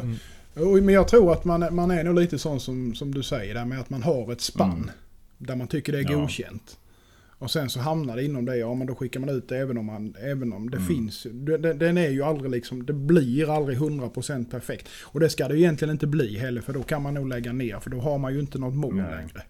[0.54, 0.84] Mm.
[0.84, 3.64] men jag tror att man, man är nog lite sån som, som du säger där
[3.64, 4.72] med att man har ett spann.
[4.72, 4.90] Mm.
[5.46, 6.18] Där man tycker det är Ja.
[6.20, 6.78] godkänt.
[7.38, 9.78] Och sen så hamnar det inom det, ja men då skickar man ut det även
[9.78, 10.88] om, man, även om det Mm.
[10.88, 11.26] finns.
[11.32, 14.88] Det- Den är ju aldrig liksom, det blir aldrig 100% perfekt.
[15.04, 17.52] Och det ska det ju egentligen inte bli heller för då kan man nog lägga
[17.52, 19.04] ner för då har man ju inte något mål Nej.
[19.16, 19.42] längre.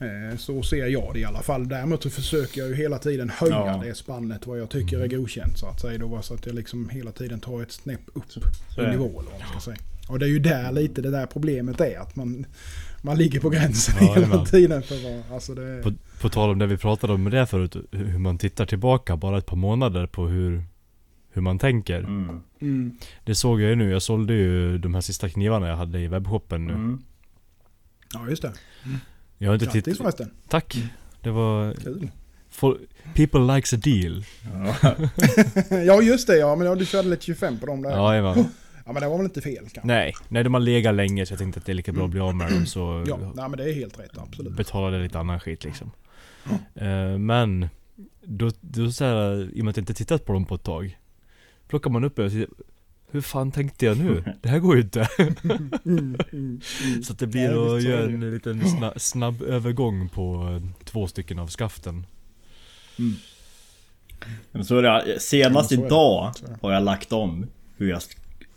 [0.00, 1.68] Eh, Så ser jag det i alla fall.
[1.68, 3.82] Däremot så försöker jag ju hela tiden höja Ja.
[3.84, 5.98] det spannet vad jag tycker är godkänt så att säga.
[5.98, 8.44] Då, så att jag liksom hela tiden tar ett snäpp upp Så i
[8.80, 8.90] är det.
[8.90, 9.76] nivå eller vad man ska säga.
[10.08, 12.46] Och det är ju där lite det där problemet är att man,
[13.08, 14.44] man ligger på gränsen Ja, hela jajamän.
[14.46, 14.82] tiden.
[14.82, 17.76] För vad, alltså det är, På, på tal om det vi pratade om det förut,
[17.90, 20.64] hur man tittar tillbaka bara ett par månader på hur,
[21.30, 21.98] hur man tänker.
[21.98, 22.40] Mm.
[22.60, 25.98] mm, Det såg jag ju nu, jag sålde ju de här sista knivarna jag hade
[26.00, 26.72] i webbshoppen nu.
[26.72, 27.02] Mm.
[28.14, 28.52] ja just det.
[29.38, 29.98] Jag har inte Grattis tittat...
[29.98, 30.30] förresten.
[30.48, 30.82] Tack!
[31.22, 31.74] Det var...
[31.74, 32.10] Kul.
[32.50, 32.78] For,
[33.14, 34.24] people likes a deal.
[34.54, 34.94] Ja.
[35.86, 37.90] ja just det ja, men ja, du körde lite 25 på dem där.
[37.90, 38.36] Ja.
[38.88, 39.80] Ja, men det var väl inte fel kanske.
[39.86, 42.10] Nej, nej de har legat länge så jag tänkte att det är lika bra att
[42.10, 44.56] bli av med dem så Ja, nej men det är helt rätt absolut.
[44.56, 45.90] betalade lite annan skit liksom.
[46.74, 47.68] Eh, men,
[48.22, 50.62] då, då så här, i och med att jag inte tittat på dem på ett
[50.62, 50.98] tag.
[51.68, 52.48] Plockar man upp det och säger,
[53.10, 54.24] hur fan tänkte jag nu?
[54.42, 55.08] Det här går ju inte.
[55.18, 56.60] Mm, mm, mm.
[57.02, 61.38] Så att det blir att göra en liten snabb, snabb övergång på eh, två stycken
[61.38, 62.06] av skaften.
[64.52, 65.86] Men så är det, senast Ja, så är det.
[65.86, 67.46] idag har jag lagt om
[67.76, 68.02] hur jag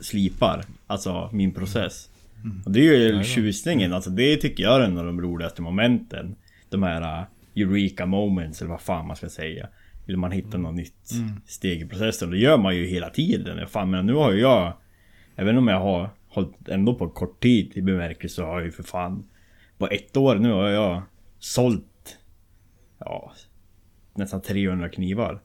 [0.02, 0.64] slipar.
[0.88, 2.10] Alltså min process.
[2.44, 2.62] Mm.
[2.66, 3.94] Och det är ju tjusningen.
[3.94, 6.36] Alltså det tycker jag är en av de roligaste momenten.
[6.70, 9.68] De här uh, Eureka moments eller vad fan man ska säga.
[10.06, 11.42] Vill man hitta något nytt Mm.
[11.46, 12.32] steg i processen.
[12.32, 13.68] Det gör man ju hela tiden.
[13.68, 14.74] Fan men nu har ju jag...
[15.36, 18.72] Även om jag har hållit ändå på kort tid i bemärkelse så har jag ju
[18.72, 19.24] för fan...
[19.78, 21.02] På ett år nu har jag
[21.40, 22.18] sålt...
[23.00, 23.34] Ja...
[24.16, 25.42] Nästan 300 knivar.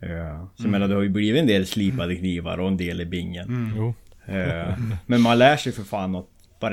[0.00, 3.00] Ja, så jag menar det har ju blivit en del slipade knivar och en del
[3.00, 3.72] i bingen.
[3.76, 3.94] Jo.
[4.34, 6.30] Eh, Men man lär sig för fan något.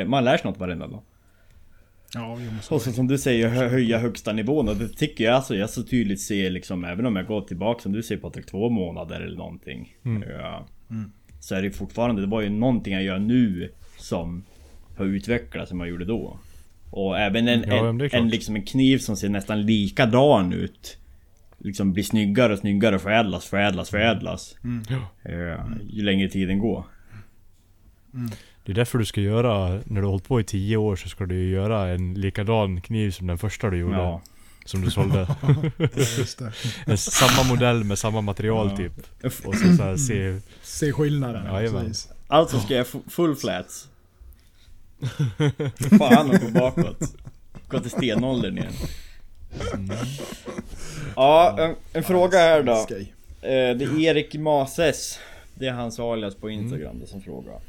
[0.08, 1.02] Man lär sig något varenda dag.
[2.14, 2.38] Ja,
[2.70, 4.70] Och så som du säger, hö- höja högsta nivån.
[4.70, 7.82] Och det tycker jag alltså, jag så tydligt ser liksom, även om jag går tillbaka
[7.82, 9.96] som du säger Patrik, två månader eller någonting.
[10.30, 10.68] Ja,
[11.40, 14.44] Så är det fortfarande, det var ju någonting jag gör nu som
[14.98, 16.40] har utvecklats som jag gjorde då.
[16.92, 20.98] Och även en, Ja, en, en, liksom en kniv som ser nästan likadan ut.
[21.66, 24.56] Liksom blir snyggare och snyggare, förädlas, förädlas, förädlas.
[24.90, 25.32] Ja.
[25.32, 26.84] Ja, ju längre tiden går.
[28.66, 31.10] Det är därför du ska göra, när du har hållit på i tio år så
[31.10, 33.96] ska du ju göra en likadan kniv som den första du gjorde.
[33.96, 34.22] Ja.
[34.66, 35.28] Som du sålde.
[36.86, 38.78] En, samma modell med samma material Ja.
[38.78, 38.94] typ.
[39.46, 40.40] Och så, så här, se...
[40.62, 41.72] Se skillnaden.
[41.72, 42.10] Precis.
[42.28, 43.88] Alltså ska jag fu- full flats.
[46.00, 47.16] Fan och gå bakåt.
[47.68, 48.74] Gå till stenåldern igen.
[51.16, 52.72] Ja, en, en fråga här då.
[52.72, 55.20] Eh, Det är Erik Mases.
[55.56, 57.60] Det är hans alias på Instagram det som frågar.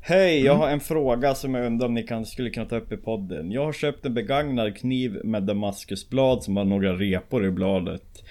[0.00, 2.92] Hej, jag har en fråga som jag undrar om ni kan, skulle kunna ta upp
[2.92, 3.52] i podden.
[3.52, 8.22] Jag har köpt en begagnad kniv med damaskusblad som har några repor i bladet.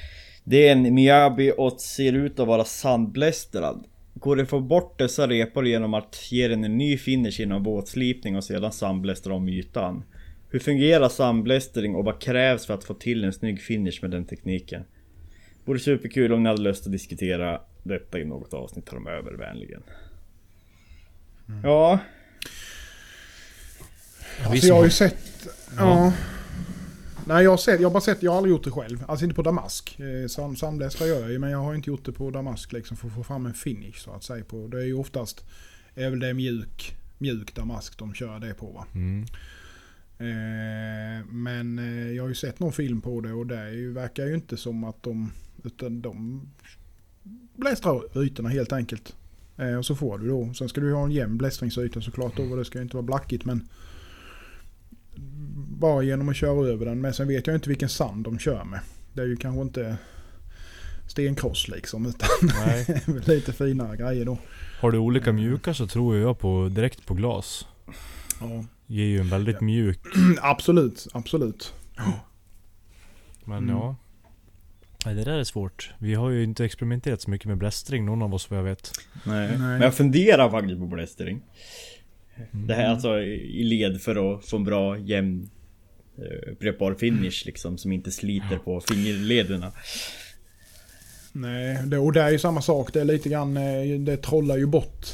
[0.44, 3.84] Det är en Miyabi och ser ut att vara sandblästrad.
[4.14, 7.64] Går det att få bort dessa repor genom att ge den en ny finish genom
[7.64, 10.04] våtslipning och sedan sandblästra om ytan?
[10.50, 14.26] Hur fungerar sandblästring och vad krävs för att få till en snygg finish med den
[14.26, 14.84] tekniken?
[15.66, 19.84] Vore superkul om ni hade lust att diskutera detta i något avsnitt framöver, vänligen.
[21.64, 22.00] Ja,
[24.46, 25.48] Alltså jag har ju sett...
[25.78, 26.14] Ja.
[27.26, 29.04] Nej jag har sett, jag har bara sett, jag har aldrig gjort det själv.
[29.08, 30.00] Alltså inte på damask.
[30.00, 32.98] Eh, Sam, samlästra gör jag ju men jag har inte gjort det på damask liksom
[32.98, 34.44] för att få fram en finish så att säga.
[34.44, 34.68] På.
[34.68, 35.46] Det är ju oftast,
[35.96, 38.86] är väl det mjuk, mjuk damask de kör det på va.
[38.96, 39.26] Mm.
[40.20, 44.34] Eh, men eh, jag har ju sett någon film på det och det verkar ju
[44.36, 45.32] inte som att de...
[45.64, 46.42] Utan de
[47.56, 49.16] blästrar ytorna helt enkelt.
[49.58, 50.54] Eh, och så får du då.
[50.54, 52.44] Sen ska du ha en jämn blästringsyta såklart då.
[52.44, 53.68] och Det ska ju inte vara blackigt men...
[55.80, 57.02] Bara genom att köra över den.
[57.02, 58.80] Men sen vet jag inte vilken sand de kör med.
[59.14, 59.98] Det är ju kanske inte
[61.08, 62.06] stenkross liksom.
[62.06, 62.30] Utan
[62.66, 63.04] Nej.
[63.26, 64.38] lite finare grejer då.
[64.80, 67.68] Har du olika mjuka så tror jag på direkt på glas.
[68.40, 68.66] Ja.
[68.88, 70.00] Ger ju en väldigt mjuk,
[70.42, 71.74] absolut, absolut.
[73.46, 73.70] men Mm.
[73.70, 73.96] ja.
[75.06, 75.94] Nej det där är svårt.
[76.00, 78.92] Vi har ju inte experimenterat så mycket med blästring, någon av oss vad jag vet.
[79.26, 79.48] nej.
[79.50, 79.58] Nej.
[79.58, 81.42] Men jag funderar faktiskt på blästring.
[82.36, 82.70] Det Mm.
[82.70, 85.50] här alltså i led för att få en bra jämn
[86.18, 89.72] eh, upprepbar finish liksom som inte sliter på fingerlederna.
[91.32, 92.94] Nej, det, och det är ju samma sak.
[92.94, 95.06] Det är lite grann, eh, det trollar ju bort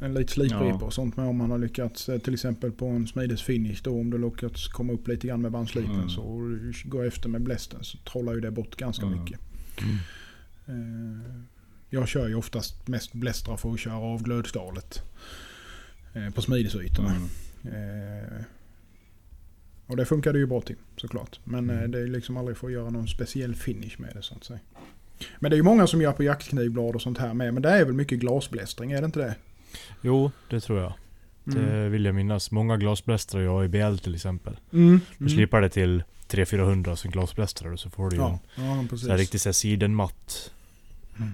[0.00, 0.84] lite slipripa Ja.
[0.84, 1.16] och sånt.
[1.16, 4.68] Men om man har lyckats, eh, till exempel på en smides-finish då, om du lyckats
[4.68, 6.08] komma upp lite grann med bandslipen Mm.
[6.08, 6.40] så och
[6.84, 9.18] går efter med blästen så trollar ju det bort ganska Mm.
[9.20, 9.40] mycket.
[10.66, 10.74] Eh,
[11.90, 15.02] Jag kör ju oftast mest blästrar för att köra av glödskalet.
[16.14, 17.14] eh, På smidesytorna.
[17.64, 18.18] Mm.
[18.24, 18.42] Eh,
[19.86, 21.40] Och det funkade ju bra till såklart.
[21.44, 21.90] Men eh, Mm.
[21.90, 24.58] det är liksom aldrig för att göra någon speciell finish med det så att säga.
[25.38, 27.54] Men det är ju många som gör på jaktknivblad och sånt här med.
[27.54, 29.34] Men det är väl mycket glasblästring, är det inte det?
[30.02, 30.92] Jo, det tror jag.
[31.44, 32.50] Det vill jag minnas.
[32.50, 34.56] Många glasblästrar jag har i BL till exempel.
[34.72, 35.00] Mm.
[35.18, 38.96] Du slipar det till 300-400 som glasblästrar och så får du ju Ja, en ja
[38.96, 40.52] så här riktigt så här sidenmatt
[41.18, 41.30] Mm.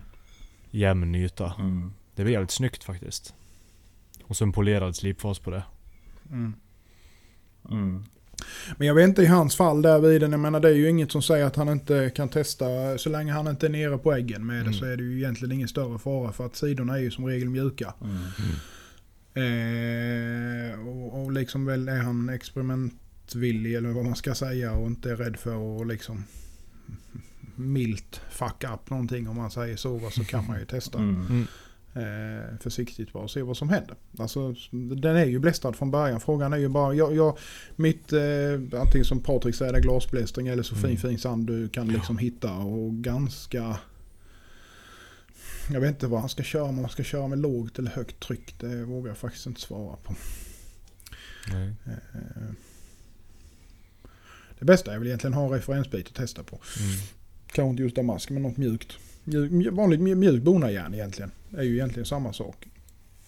[0.71, 1.55] jämn yta.
[1.59, 1.93] Mm.
[2.15, 3.35] Det blir jävligt snyggt faktiskt.
[4.25, 5.63] Och så en polerad slipfas på det.
[6.31, 6.55] Mm.
[7.71, 8.05] Mm.
[8.77, 11.13] Men jag vet inte i hans fall där vid Jag menar det är ju inget
[11.13, 12.99] som säger att han inte kan testa.
[12.99, 14.75] Så länge han inte är nere på äggen med det Mm.
[14.75, 16.33] så är det ju egentligen ingen större fara.
[16.33, 17.95] För att sidorna är ju som regel mjuka.
[18.01, 18.19] Mm.
[19.35, 25.11] Eh, och, och liksom väl är han experimentvillig eller vad man ska säga och inte
[25.11, 26.25] är rädd för att liksom
[27.57, 30.11] milt fuck up någonting om man säger så.
[30.11, 31.47] Så kan man ju testa Mm.
[31.95, 33.97] Eh, försiktigt bara och se vad som händer.
[34.19, 34.55] Alltså
[34.97, 36.21] den är ju blästrad från början.
[36.21, 37.39] Frågan är ju bara, jag, jag,
[37.77, 40.97] mitt eh, antingen som Patrik säger glasblästring eller så fin Mm.
[40.97, 43.79] fin sand du kan liksom hitta och ganska
[45.73, 48.21] jag vet inte vad han ska köra, om han ska köra med lågt eller högt
[48.21, 48.55] tryck.
[48.61, 50.15] Det vågar jag faktiskt inte svara på.
[51.53, 51.75] Nej.
[51.87, 52.53] Eh,
[54.59, 56.57] Det bästa är väl egentligen att ha en referensbit att testa på.
[56.81, 56.91] Mm.
[57.47, 58.93] Kanske inte just damask men något mjukt.
[59.25, 61.31] Mjuk, vanligt mjuk, mjuk bonajärn egentligen.
[61.57, 62.69] är ju egentligen samma sak.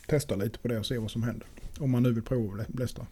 [0.08, 1.46] Testa lite på det och se vad som händer.
[1.78, 3.06] Om man nu vill prova att blä- blästra.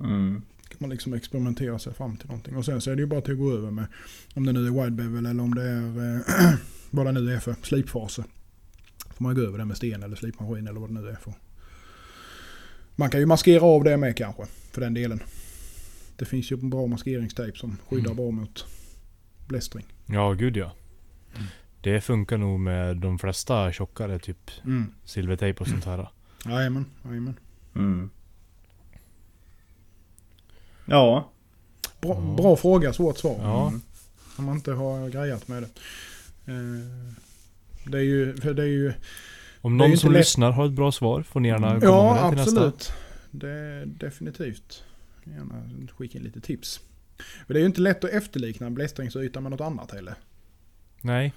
[0.00, 0.42] Mm.
[0.68, 2.56] Kan man liksom experimentera sig fram till någonting.
[2.56, 3.84] Och sen så är det ju bara till att gå över med
[4.34, 6.54] om det nu är wide bevel eller om det är eh,
[6.90, 8.24] vad det nu är för slipfaser.
[9.16, 11.34] Får man gå över det med sten eller slipmaskin eller vad det nu är för.
[12.96, 14.46] Man kan ju maskera av det med kanske.
[14.72, 15.20] För den delen.
[16.16, 18.16] Det finns ju en bra maskeringstejp som skyddar Mm.
[18.16, 18.64] bra mot
[19.48, 19.86] blästring.
[20.06, 20.72] Ja, gud ja.
[21.82, 24.94] Det funkar nog med de flesta tjockare, typ Mm.
[25.04, 26.08] silvertejp och sånt här.
[26.44, 27.34] Jajamän, jajamän.
[27.74, 28.10] Mm.
[30.86, 31.30] Ja.
[32.00, 32.34] Bra, Ja.
[32.36, 33.36] bra fråga, svårt svar.
[33.40, 33.68] Ja.
[33.68, 33.80] Mm.
[34.36, 35.68] Om man inte har grejat med det.
[36.52, 37.14] Eh,
[37.90, 38.36] Det är ju...
[38.36, 38.92] För det är ju
[39.60, 40.18] Om någon som lätt.
[40.20, 41.80] lyssnar har ett bra svar får ni gärna Mm.
[41.80, 42.66] komma ja, med det till nästa.
[42.66, 42.92] absolut.
[43.30, 44.84] Det är definitivt.
[45.24, 45.62] Gärna
[45.98, 46.80] skicka in lite tips.
[47.46, 50.14] För det är ju inte lätt att efterlikna en blästringsyta med något annat heller.
[51.00, 51.32] Nej,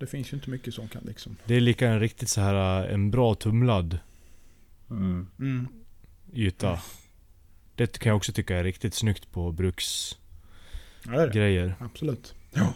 [0.00, 1.36] Det finns ju inte mycket som kan liksom...
[1.44, 3.98] det är lika en riktigt så här äh, en bra tumlad
[4.90, 5.26] Mm.
[5.38, 5.68] Mm.
[6.32, 6.80] yta.
[7.74, 10.20] Det kan jag också tycka är riktigt snyggt på bruksgrejer.
[11.26, 11.74] Ja, det är det.
[11.80, 12.34] Absolut.
[12.52, 12.74] Ja.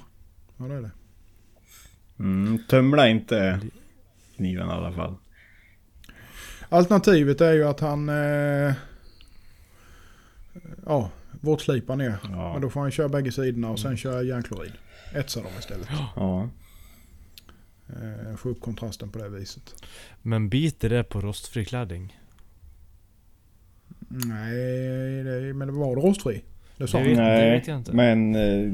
[0.58, 0.90] Ja, det är det.
[2.18, 2.58] Mm.
[2.68, 3.60] Tumla inte
[4.36, 5.14] kniven i alla fall.
[6.68, 8.08] Alternativet är ju att han...
[8.08, 8.72] Eh,
[10.86, 12.16] ja, våtslipar ner.
[12.22, 12.52] Ja.
[12.52, 13.96] Men då får han köra bägge sidorna och sen Mm.
[13.96, 14.72] köra järnklorid.
[15.14, 15.88] Etsa dem istället.
[16.16, 16.48] Ja.
[17.88, 19.74] Eh, få upp kontrasten på det viset.
[20.22, 22.18] Men biter det på rostfri kladding?
[24.08, 26.42] Nej, det, men det var det rostfri?
[26.76, 27.92] Det sa Det Nej, vet jag inte.
[27.92, 28.72] men eh,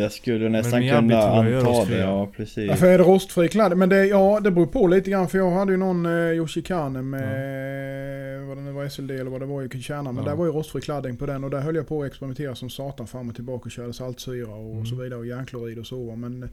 [0.00, 1.98] jag skulle nästan Miyabi kunna jag anta det.
[1.98, 2.68] Ja, precis.
[2.68, 3.76] Varför är det rostfri kladd?
[3.76, 7.02] Men det, ja, det beror på lite grann för jag hade ju någon eh, Yoshikane
[7.02, 10.12] med vad det nu var SLD eller vad det var i Kärna.
[10.12, 10.30] Men Ja.
[10.30, 12.70] där var ju rostfri kladding på den och där höll jag på att experimentera som
[12.70, 14.86] satan fram och tillbaka och körde saltsyra och Mm.
[14.86, 16.16] så vidare och järnklorid och så.
[16.16, 16.48] Men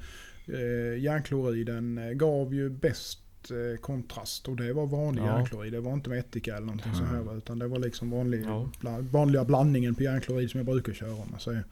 [0.48, 3.20] eh, järnkloriden eh, gav ju bäst
[3.52, 5.38] eh, kontrast och det var vanlig Ja.
[5.38, 5.74] järnklorid.
[5.74, 8.70] Det var inte med ättika eller någonting så här utan det var liksom vanlig, Ja.
[8.80, 11.64] bla, vanliga blandningen på järnklorid som jag brukar köra om jag säger.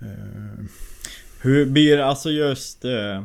[0.00, 0.64] Eh,
[1.42, 2.84] Hur blir alltså just...
[2.84, 3.22] Eh,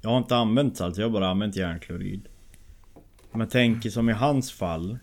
[0.00, 2.28] jag har inte använt salt, jag har bara använt järnklorid.
[3.30, 4.98] Om jag tänker som i hans fall.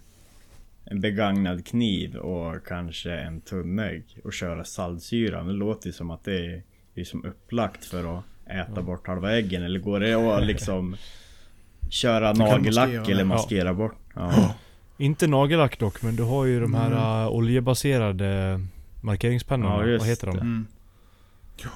[0.86, 5.44] En begagnad kniv och kanske en tummägg och köra saltsyra.
[5.44, 6.64] Det låter ju som att det är, det
[6.96, 8.82] är som upplagt för att äta Ja.
[8.82, 9.64] bort halva äggen.
[9.64, 10.96] Eller går det att liksom
[11.90, 13.96] köra nagellack maskera eller maskera bort?
[14.16, 14.54] Ja.
[14.98, 16.98] Inte nagellack dock, men du har ju de här Mm.
[17.24, 18.60] äh, oljebaserade
[19.02, 19.88] markeringspennorna.
[19.92, 20.38] Ja, Vad heter de?
[20.38, 20.68] Mm.
[21.64, 21.70] Ja.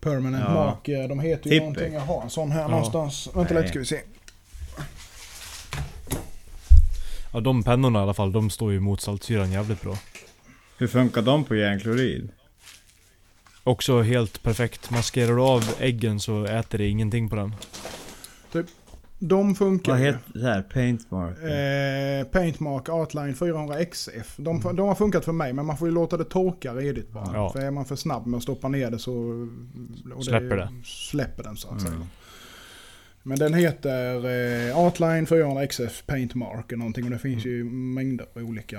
[0.00, 0.54] Permanent Ja.
[0.54, 1.58] mark, eh, de heter ju Tippex.
[1.60, 1.92] någonting.
[1.94, 2.68] Jag har en sån här Ja.
[2.68, 3.28] någonstans.
[3.34, 3.62] Vänta Nej.
[3.62, 4.00] lite ska vi se.
[7.32, 9.94] Ja, de pennorna i alla fall, de står ju mot saltsyran jävligt bra.
[10.78, 12.28] Hur funkar de på järnklorid?
[13.64, 14.90] Också helt perfekt.
[14.90, 17.54] Maskerar du av äggen så äter det ingenting på den.
[19.18, 20.62] de funkar Vad heter det här?
[20.62, 21.38] Paintmark?
[21.38, 24.36] Eh, Paintmark Artline 400 XF.
[24.36, 27.30] De, de har funkat för mig men man får ju låta det torka redigt bara.
[27.34, 27.50] Ja.
[27.52, 29.48] För är man för snabb med att stoppa ner det så
[30.16, 30.68] och Släpper det.
[30.84, 31.94] släpper den så att säga.
[31.94, 32.06] Mm.
[33.22, 34.14] Men den heter
[34.68, 38.76] eh, Artline 400 XF Paintmark eller någonting och det finns ju mängder av olika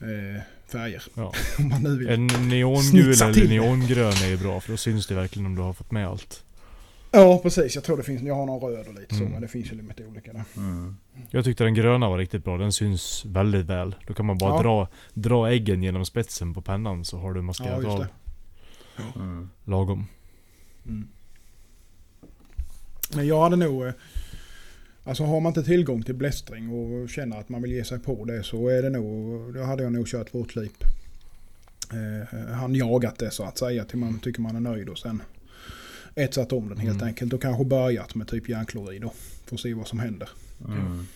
[0.00, 1.02] eh, färger.
[1.14, 1.32] Ja.
[1.58, 2.08] Om man nu vill.
[2.08, 5.72] En neongul eller neongrön är ju bra för då syns det verkligen om du har
[5.72, 6.44] fått med allt.
[7.10, 9.32] Ja precis, jag tror det finns, jag har någon röd och lite så Mm.
[9.32, 10.44] men det finns ju lite olika där.
[10.56, 10.96] Mm.
[11.30, 13.94] Jag tyckte den gröna var riktigt bra, den syns väldigt väl.
[14.06, 14.62] Då kan man bara Ja.
[14.62, 18.08] dra, dra äggen genom spetsen på pennan så har du Ja maskerat just av det.
[19.16, 19.50] Mm.
[19.64, 20.06] lagom.
[20.86, 21.08] Mm.
[23.14, 23.92] Men jag hade nog...
[25.08, 28.24] Alltså har man inte tillgång till blästring och känner att man vill ge sig på
[28.24, 29.54] det så är det nog...
[29.54, 30.84] Då hade jag nog kört vårt slip.
[31.92, 35.22] Eh, han jagat det så att säga till man tycker man är nöjd och sen
[36.14, 37.06] etsat om den helt Mm.
[37.08, 39.12] enkelt och kanske börjat med typ järnklorid då.
[39.46, 40.28] Får se vad som händer.
[40.68, 41.06] Mm.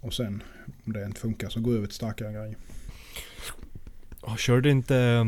[0.00, 0.42] Och sen
[0.86, 2.56] om det inte funkar så gå över till starkare grejer.
[4.38, 5.24] Körde inte eh,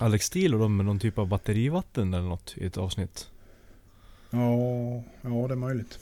[0.00, 3.28] Alex Steel och de med någon typ av batterivatten eller något i ett avsnitt?
[4.30, 4.56] Ja,
[5.22, 5.98] ja det är möjligt.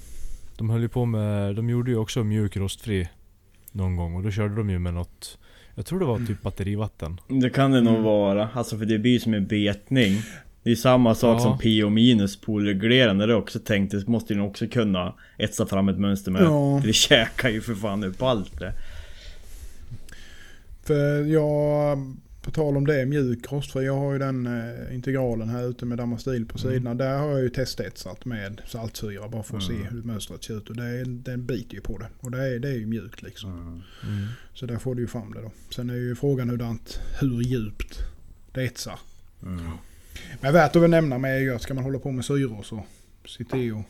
[0.57, 3.09] De höll ju på med, de gjorde ju också mjuk rostfri
[3.73, 5.39] någon gång och då körde de ju med något
[5.75, 7.21] Jag tror det var typ batterivatten.
[7.29, 8.05] Det kan det nog Mm.
[8.05, 8.49] vara.
[8.55, 10.23] Alltså för det blir som en betning.
[10.63, 11.43] Det är samma sak Ja.
[11.43, 13.27] som PO minus polreglerande.
[13.27, 16.43] Det är också tänkt, det måste ju också kunna etsa fram ett mönster med.
[16.43, 16.81] Ja.
[16.85, 18.73] Det käkar ju för fan upp allt det.
[20.83, 21.99] För jag,
[22.45, 23.85] på tal om det, mjuk rostfri.
[23.85, 26.73] Jag har ju den eh, integralen här ute med Damastil på Mm.
[26.73, 26.95] sidorna.
[26.95, 29.83] Där har jag ju testetsat med saltsyra bara för att Mm.
[29.83, 30.71] se hur mönstret ser ut.
[30.71, 32.07] Och det är, den biter ju på det.
[32.21, 33.51] Och det är, det är ju mjukt liksom.
[33.53, 33.83] Mm.
[34.19, 34.29] Mm.
[34.55, 35.51] Så där får du ju fram det då.
[35.71, 37.99] Sen är ju frågan hurdant, hur djupt
[38.53, 38.99] det etsar.
[39.43, 39.61] Mm.
[40.41, 42.85] Men värt att nämna med är ju att ska man hålla på med syror så
[43.25, 43.85] se till att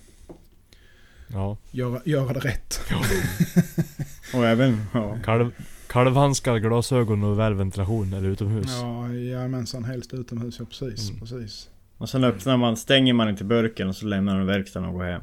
[1.28, 1.56] Ja.
[1.70, 2.80] göra, göra det rätt.
[4.34, 5.18] Och även, ja.
[5.24, 5.50] Kalv,
[5.94, 8.66] kalvhandskar, glasögon och väl ventilation eller utomhus.
[8.80, 9.84] Ja, jajamensan.
[9.84, 10.56] Helst utomhus.
[10.58, 11.08] Ja, precis.
[11.08, 11.20] Mm.
[11.20, 11.68] precis.
[11.98, 15.04] Och sen öppnar man, stänger man inte burken och så lämnar man verkstaden och går
[15.04, 15.22] hem.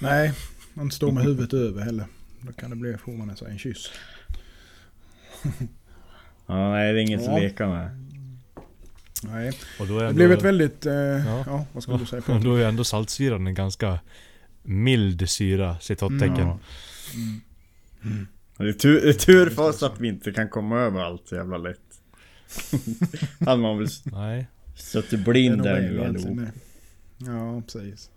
[0.00, 0.32] Nej,
[0.74, 2.06] man står med huvudet över heller.
[2.40, 3.90] Då kan det bli, får man sig en kyss.
[6.46, 7.34] Ja, nej det är inget Ja.
[7.36, 8.04] att leka med.
[9.22, 10.86] Nej, Och då är det ändå, blev ett väldigt...
[10.86, 11.44] Eh, ja.
[11.46, 11.66] Ja.
[11.72, 12.38] vad skulle du säga på?
[12.38, 13.98] då är ändå saltsyran en ganska
[14.62, 16.36] mild syra, citattecken.
[16.38, 16.58] Ja.
[18.04, 18.26] Mm.
[18.26, 21.00] Och Det är tur, det är tur för oss att vi inte kan komma över
[21.00, 21.78] allt så jävla lätt.
[23.46, 24.46] Hade man väl Nej.
[24.76, 26.38] suttit blind där nu allihop.
[27.18, 28.10] Ja, precis.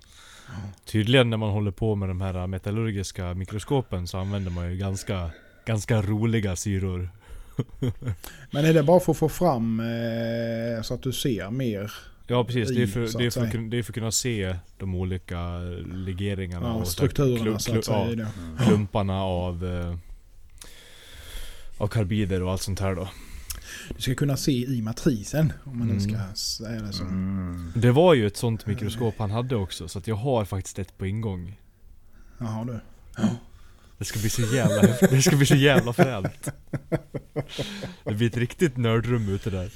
[0.85, 5.31] Tydligen när man håller på med de här metallurgiska mikroskopen så använder man ju ganska,
[5.65, 7.09] ganska roliga syror.
[8.51, 11.91] Men är det bara för att få fram eh, så att du ser mer?
[12.27, 13.91] Ja precis, det är I, för, så det är att för, att det är för
[13.91, 15.57] att kunna se de olika
[15.93, 18.27] legeringarna Ja, och strukturerna klu- så att klu- säga.
[18.57, 19.95] ja, i klumparna av, eh,
[21.82, 23.09] av karbider och allt sånt här då.
[23.95, 26.09] Du ska kunna se i matrisen om man nu Mm.
[26.09, 27.03] ska säga det så.
[27.03, 27.71] Mm.
[27.75, 30.97] Det var ju ett sånt mikroskop han hade också, så att jag har faktiskt ett
[30.97, 31.59] på ingång.
[32.38, 32.79] Jaha du.
[33.97, 36.49] Det ska bli så jävla Det ska bli så jävla fränt.
[38.03, 39.71] Det blir ett riktigt nördrum ute där.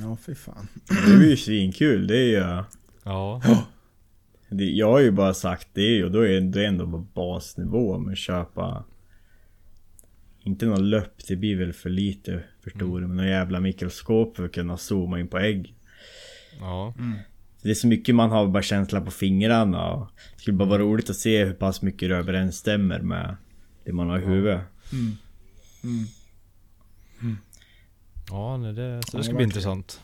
[0.00, 0.68] Ja, fy fan.
[1.06, 2.64] Det är ju svinkul, det är ju...
[3.04, 3.42] Ja.
[4.48, 8.12] Det, jag har ju bara sagt det och då är det ändå på basnivå med
[8.12, 8.84] att köpa...
[10.44, 14.44] Inte någon löpp, det blir väl för lite för stora, men någon jävla mikroskop för
[14.44, 15.74] att kunna zooma in på ägg.
[16.60, 16.94] Ja.
[17.62, 20.82] Det är så mycket man har bara känsla på fingrarna och Det skulle bara vara
[20.82, 23.36] roligt att se hur pass mycket det överensstämmer med
[23.84, 24.60] det man har i huvudet.
[24.92, 25.16] Mm.
[27.20, 27.36] Mm.
[28.30, 30.00] Ja, nej, det, så det ska bli intressant.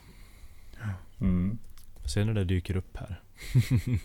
[1.21, 1.59] Mm.
[2.05, 3.21] Se när det dyker upp här.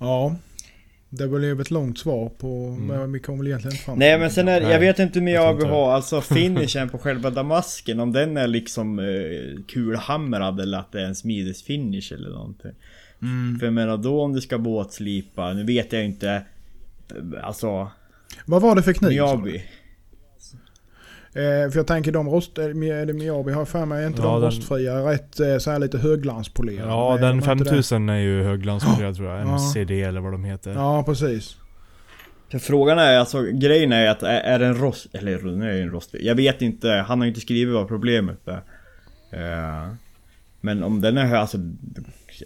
[0.00, 0.36] Ja.
[1.10, 2.86] Det blev ett långt svar på, Mm.
[2.86, 5.28] men vi kom väl egentligen inte fram Nej men sen är jag vet inte om
[5.28, 9.04] jag jag vill ha alltså finishen på själva damasken Om den är liksom eh,
[9.68, 12.72] kulhamrad eller att det är en smidesfinish eller någonting
[13.22, 13.58] Mm.
[13.58, 16.30] För jag menar då om du ska båtslipa, nu vet jag inte
[17.10, 17.90] eh, Alltså
[18.46, 19.08] Vad var det för kniv?
[19.10, 19.62] Miyabi
[21.38, 22.58] Eh, för jag tänker de rost...
[22.58, 25.58] Är det Miyabi har jag för mig, är inte Ja, de den- rostfria rätt eh,
[25.58, 26.88] så här lite högglanspolerade?
[26.90, 27.70] Ja, Nej, den de är inte det.
[27.70, 29.40] 5000 är ju högglanspolerad tror jag.
[29.40, 29.54] Ja.
[29.54, 30.70] MCD eller vad de heter.
[30.72, 31.56] Ja, precis.
[32.50, 35.06] För frågan är alltså, grejen är att är, är den rost...
[35.12, 38.48] Eller nu är det en rostfri Jag vet inte, han har inte skrivit vad problemet
[38.48, 38.60] är
[39.30, 39.88] Eh,
[40.60, 41.58] Men om den är hö- alltså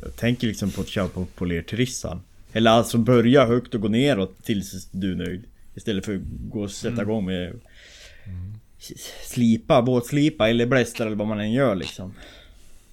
[0.03, 2.20] Jag tänker liksom på att köra på polertrissan
[2.53, 6.20] Eller alltså börja högt och gå neråt tills du är nöjd Istället för att
[6.51, 7.09] gå och sätta Mm.
[7.11, 7.61] igång med s-
[9.26, 12.14] Slipa, båtslipa eller blästra eller vad man än gör liksom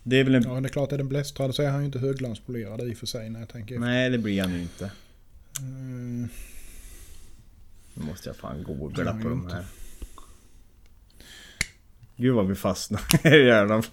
[0.03, 0.43] Det är väl en...
[0.43, 2.97] Ja, det är klart, är den blästrad så är han ju inte högglanspolerad i och
[2.97, 3.87] för sig när jag tänker efter.
[3.87, 4.91] Nej, det blir han ju inte.
[5.59, 6.29] Mm,
[7.93, 9.55] Nu måste jag fan googla på de inte.
[9.55, 9.65] här.
[12.15, 13.01] Gud vad vi fastnar
[13.33, 13.83] i hjärnan.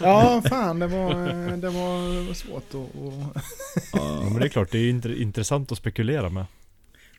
[0.00, 2.74] Ja, fan det var, eh, det var svårt att...
[3.36, 3.44] att...
[3.92, 6.44] Ja, men det är klart, det är int- intressant att spekulera med.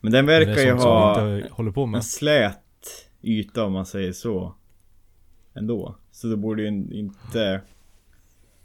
[0.02, 1.98] Men den verkar är ju ha inte håller på med.
[1.98, 2.58] en slät
[3.22, 4.54] yta om man säger så.
[5.54, 5.96] Ändå.
[6.12, 7.62] Så det borde ju inte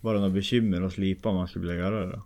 [0.01, 2.13] vara något bekymmer att slipa om man skulle vilja göra det.
[2.13, 2.23] då.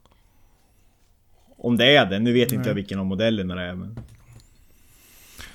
[1.56, 2.18] Om det är det.
[2.18, 2.68] Nu vet inte Nej.
[2.68, 3.98] jag vilken av modellerna det är men.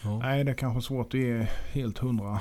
[0.03, 0.19] Ja.
[0.19, 2.39] Nej, det är kanske svårt att ge helt hundra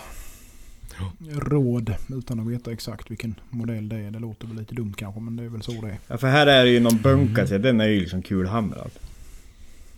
[1.31, 4.11] råd utan att veta exakt vilken modell det är.
[4.11, 5.99] Det låter väl lite dumt kanske, men det är väl så det är.
[6.09, 7.63] Ja för här är det ju någon bunka till.
[7.63, 8.91] Den är ju liksom kulhamrad.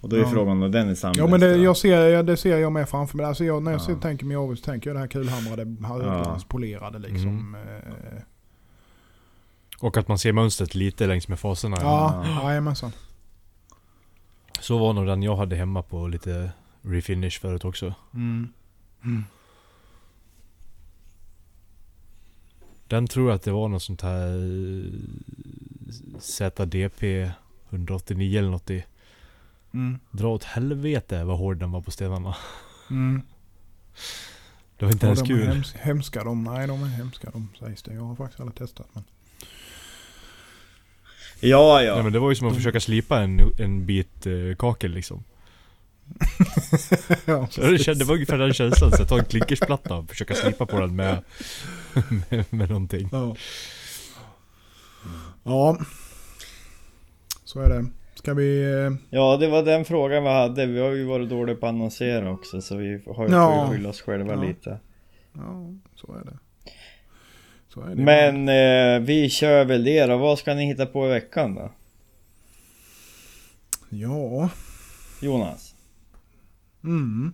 [0.04, 0.30] Och då är Ja.
[0.30, 1.14] frågan om den är samma.
[1.16, 3.26] Ja men det, jag ser, ja, det ser jag med framför mig.
[3.26, 3.84] Alltså jag, när jag Ja.
[3.84, 7.54] ser, tänker mig av så tänker jag det här kulhamrade, höglanspolerade liksom.
[7.54, 8.22] eh,
[9.80, 11.76] Och att man ser mönstret lite längs med faserna.
[11.80, 12.92] Ja, jajamensan.
[14.60, 16.50] Så var nog den jag hade hemma på lite
[16.82, 17.94] refinish förut också.
[18.14, 18.48] Mm.
[19.04, 19.24] Mm.
[22.88, 24.38] Den tror jag att det var något sånt här
[26.18, 27.30] ZDP
[27.70, 28.84] 189 eller något i.
[29.74, 29.98] Mm.
[30.10, 32.36] Dra åt helvete vad hård den var på stenarna.
[32.90, 33.22] Mm.
[34.78, 35.46] Det var inte Ja, ens de är kul.
[35.46, 36.44] hems, hemska de.
[36.44, 37.94] Nej de är hemska de sägs det.
[37.94, 39.04] Jag har faktiskt aldrig testat men.
[41.40, 41.94] Ja ja.
[41.94, 45.24] Nej, men det var ju som att försöka slipa en, en bit eh, kakel liksom.
[47.24, 48.92] ja, kände, det var ungefär den känslan.
[48.92, 51.24] Så att ta en klinkersplatta och försöka slipa på den med,
[52.30, 53.08] med, med någonting.
[53.12, 53.36] Ja.
[55.44, 55.78] ja.
[57.44, 57.86] Så är det.
[58.24, 58.72] Ska vi...
[58.86, 60.66] eh, Ja det var den frågan vi hade.
[60.66, 62.60] Vi har ju varit dåliga på att annonsera också.
[62.60, 63.68] Så vi har ju Ja.
[63.70, 64.42] skylla oss själva Ja.
[64.42, 64.78] lite.
[65.32, 66.38] Ja, så är det.
[67.68, 68.02] Så är det.
[68.02, 70.16] Men eh, vi kör väl det då.
[70.16, 71.70] Vad ska ni hitta på i veckan då?
[73.88, 74.48] Ja.
[75.22, 75.74] Jonas?
[76.84, 77.32] Mm.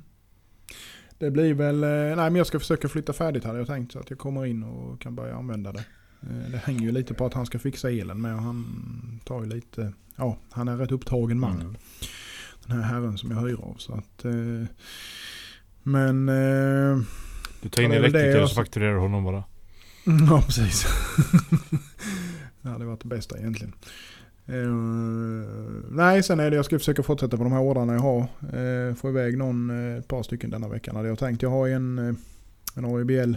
[1.19, 1.85] Det blir väl...
[1.85, 3.93] eh, Nej men jag ska försöka flytta färdigt hade jag tänkt.
[3.93, 5.85] Så att jag kommer in och kan börja använda det.
[6.23, 8.35] Eh, Det hänger ju lite på att han ska fixa elen med.
[8.35, 9.93] och Han tar ju lite...
[10.17, 11.61] Ja, han är rätt upptagen man.
[11.61, 11.75] Mm.
[12.67, 13.75] Den här herren som jag hyr av.
[13.79, 14.25] Så att...
[14.25, 14.33] eh,
[15.83, 16.29] Men...
[16.29, 17.03] eh,
[17.63, 19.45] Du tar in elektriker och så fakturerar honom bara.
[20.31, 20.87] Ja, precis.
[22.63, 23.73] det hade varit det bästa egentligen.
[24.47, 24.75] Eh,
[25.91, 28.21] nej, sen är det jag ska försöka fortsätta på de här ordrarna jag har.
[28.59, 31.43] Uh, få iväg någon, ett par stycken denna veckan hade jag tänkt.
[31.43, 31.99] Jag har en,
[32.77, 33.35] en AIBL.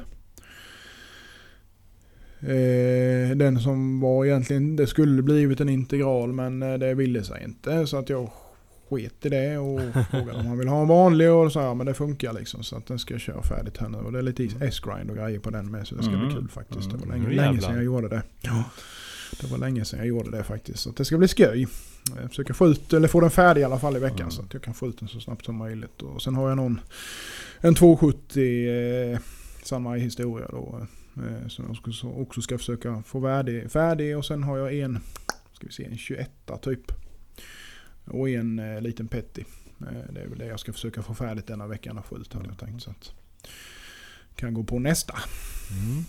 [2.47, 7.43] Eh, den som var egentligen, det skulle blivit en integral men eh, det ville sig
[7.43, 7.87] inte.
[7.87, 8.29] Så att jag
[8.89, 9.79] sket i det och
[10.11, 12.63] frågade om han vill ha en vanlig och så här, men det funkar liksom.
[12.63, 13.97] Så att den ska jag köra färdigt här nu.
[13.97, 16.25] Och det är lite S-grind och grejer på den med så det ska Mm.
[16.27, 16.91] bli kul faktiskt.
[16.91, 18.21] Det var Mm, länge, nu länge sedan jag gjorde det.
[18.41, 18.63] Ja.
[19.41, 20.79] Det var länge sedan jag gjorde det faktiskt.
[20.79, 21.67] Så det ska bli skoj.
[22.21, 24.31] Jag försöker få ut, eller få den färdig i alla fall i veckan Mm.
[24.31, 26.01] så att jag kan få ut den så snabbt som möjligt.
[26.01, 26.79] Och sen har jag någon,
[27.61, 29.19] en 270 eh,
[29.63, 30.87] samma historia då.
[31.17, 34.17] Eh, som jag också, också ska försöka få färdig, färdig.
[34.17, 34.99] Och sen har jag en,
[35.53, 36.91] ska vi se, en 21 typ.
[38.05, 39.43] Och en eh, liten petty.
[39.81, 42.33] Eh, det är väl det jag ska försöka få färdigt denna veckan och få ut
[42.33, 42.83] hade jag tänkt.
[42.83, 43.13] Så att
[44.35, 45.13] kan gå på nästa.
[45.71, 46.05] Mm.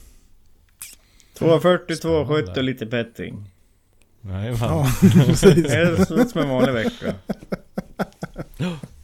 [1.34, 2.26] 240, Spännande.
[2.26, 3.50] 270 och lite petting.
[4.20, 4.86] Nej, Ja, fan.
[5.26, 5.54] precis.
[5.54, 7.14] Det är som en vanlig vecka.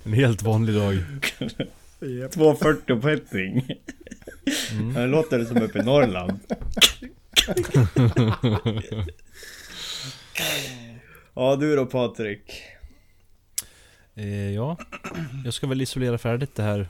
[0.05, 0.95] En helt vanlig dag.
[2.01, 2.33] Japp.
[2.33, 3.69] 240 och petting.
[4.73, 4.95] Mm.
[4.95, 6.41] Det låter som uppe i Norrland.
[11.35, 12.63] Ja du då Patrik?
[14.15, 14.77] Eh, ja,
[15.45, 16.89] jag ska väl isolera färdigt det här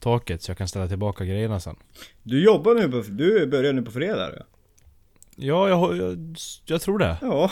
[0.00, 1.76] taket så jag kan ställa tillbaka grejerna sen.
[2.22, 4.44] Du jobbar nu på, du börjar nu på fredag ja?
[5.36, 7.16] Ja, jag, jag, jag tror det.
[7.22, 7.50] Ja,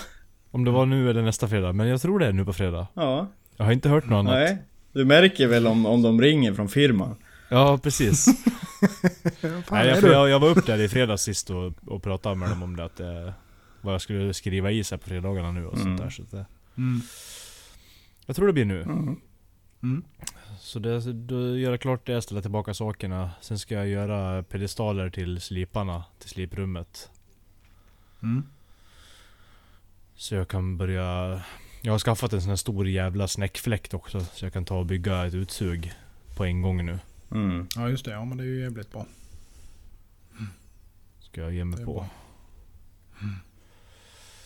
[0.51, 2.87] Om det var nu eller nästa fredag, men jag tror det är nu på fredag.
[2.95, 3.29] ja.
[3.57, 4.35] Jag har inte hört något annat.
[4.35, 4.59] Nej.
[4.93, 7.17] Du märker väl om, om de ringer från firman?
[7.49, 8.27] Ja, precis.
[9.71, 12.63] Nej, jag, jag, jag var upp där i fredags sist och, och pratade med dem
[12.63, 13.33] om det att eh,
[13.81, 15.85] Vad jag skulle skriva i sig på fredagarna nu och Mm.
[15.85, 17.01] sånt där så att det, Mm.
[18.27, 18.83] Jag tror det blir nu.
[18.83, 19.21] Mm.
[19.83, 20.05] Mm.
[20.59, 23.31] Så det, då gör jag klart det, ställa tillbaka sakerna.
[23.41, 27.11] Sen ska jag göra pedestaler till sliparna, till sliprummet.
[28.23, 28.43] Mm.
[30.15, 31.41] Så jag kan börja...
[31.83, 34.21] Jag har skaffat en sån här stor jävla snäckfläkt också.
[34.21, 35.93] Så jag kan ta och bygga ett utsug
[36.37, 36.99] på en gång nu.
[37.31, 37.67] Mm.
[37.77, 39.07] Ja just det, ja men det är ju jävligt bra.
[41.21, 41.93] Ska jag ge mig Det på.
[41.93, 42.09] bra.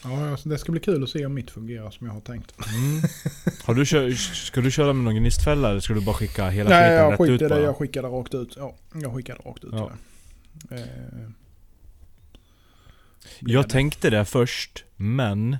[0.05, 2.55] Ja, alltså, det ska bli kul att se om mitt fungerar som jag har tänkt.
[2.74, 3.03] Mm.
[3.64, 6.99] Har du ska du köra med någon gnistfälla eller ska du bara skicka hela Nej,
[7.16, 7.49] skiten rätt ut det.
[7.49, 7.61] bara?
[7.62, 8.55] Jag skickade rakt ut.
[8.57, 9.70] Ja, jag skickade rakt ut.
[9.72, 9.93] Ja.
[10.70, 10.76] Ja.
[10.76, 10.82] Eh,
[13.41, 15.57] Jag tänkte det först, men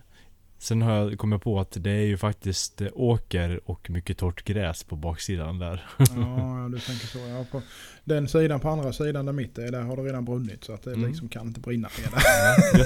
[0.65, 4.45] Sen har jag kommit på att det är ju faktiskt eh, åker och mycket torrt
[4.45, 5.85] gräs på baksidan där.
[5.99, 7.19] Ja, du tänker så.
[7.19, 7.63] Ja, på
[8.05, 10.65] den sidan på andra sidan där mitt är, där har det redan brunnit.
[10.65, 11.09] Så att det Mm.
[11.09, 12.79] liksom kan inte brinna mer där.
[12.79, 12.85] Ja.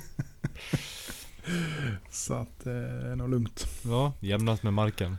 [2.10, 3.66] Så att eh, det är nog lugnt.
[3.84, 5.16] Ja, jämnat med marken.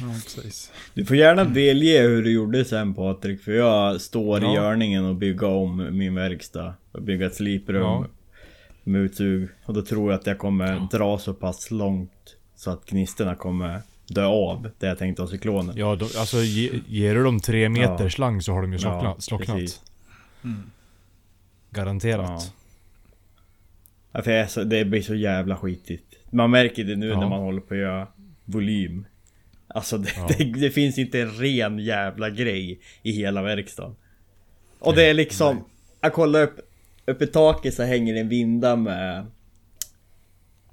[0.00, 0.72] Ja, precis.
[0.94, 4.54] Du får gärna delge hur du gjorde sen Patrik, för jag står i Ja.
[4.54, 6.74] görningen och bygga om min verkstad.
[6.92, 8.06] Och bygga ett sliprum Ja.
[8.86, 9.48] Med utsug.
[9.64, 13.80] Och då tror jag att jag kommer dra så pass långt så att gnistorna kommer
[14.08, 14.70] dö av.
[14.78, 15.76] Det jag tänkte ha cyklonen.
[15.76, 18.10] Ja, då, alltså ge, ger du dem tre meter Ja.
[18.10, 19.22] slang så har de ju Ja, slocknat.
[19.22, 19.56] slocknat.
[19.56, 19.82] precis.
[20.44, 20.62] Mm.
[21.70, 22.52] Garanterat.
[24.12, 26.16] Ja, för jag är så, det blir så jävla skitigt.
[26.30, 27.20] Man märker det nu Ja.
[27.20, 28.08] när man håller på att göra
[28.44, 29.06] volym.
[29.68, 30.28] Alltså det, Ja.
[30.38, 33.96] det, det finns inte en ren jävla grej i hela verkstaden.
[34.78, 35.64] Och det är liksom...
[36.00, 36.65] Jag kollar upp,
[37.06, 39.26] upp i taket så hänger en vinda med...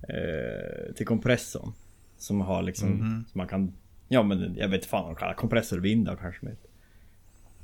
[0.09, 1.73] Eh, till kompressorn.
[2.17, 2.89] Som har liksom...
[2.89, 3.25] Mhm.
[3.31, 3.73] Som man kan...
[4.07, 6.45] Ja men jag vet inte fan vad de kallar kompressorvindar kanske.
[6.45, 6.69] heter.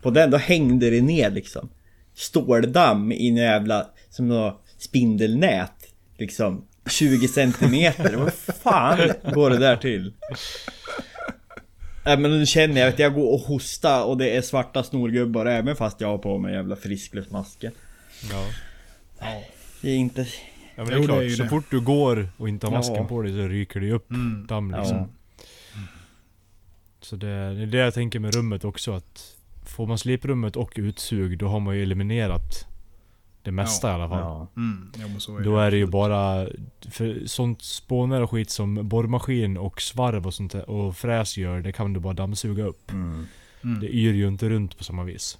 [0.02, 1.70] På den då hängde det ner liksom.
[2.14, 3.88] Ståldamm i en jävla...
[4.10, 5.94] Som något spindelnät.
[6.18, 8.16] Liksom 20 centimeter.
[8.16, 10.14] Vad fan går det där till?
[12.06, 15.46] Nej men nu känner jag att jag går och hostar och det är svarta snorgubbar
[15.46, 17.72] även fast jag har på mig jävla friskluftsmasken.
[18.32, 18.46] Ja.
[19.82, 20.22] Det är inte...
[20.76, 21.50] Ja men det är Jo, det klart, är ju så det.
[21.50, 23.04] fort du går och inte har masken Ja.
[23.04, 24.48] på dig så ryker det ju upp Mm.
[24.48, 24.98] damm liksom.
[24.98, 25.08] Ja.
[27.02, 30.72] Så det, det är det jag tänker med rummet också att Får man sliprummet och
[30.76, 32.66] utsug då har man ju eliminerat
[33.44, 33.92] Det mesta Ja.
[33.92, 34.20] i alla fall.
[34.20, 34.48] Ja.
[34.58, 34.92] Mm.
[35.00, 36.48] Ja, men så är Då är det ju bara
[36.90, 41.62] För sånt spånar och skit som borrmaskin och svarv och sånt där, och fräs gör
[41.62, 43.26] Det kan du bara dammsuga upp Mm.
[43.64, 43.80] Mm.
[43.80, 45.38] Det yr ju inte runt på samma vis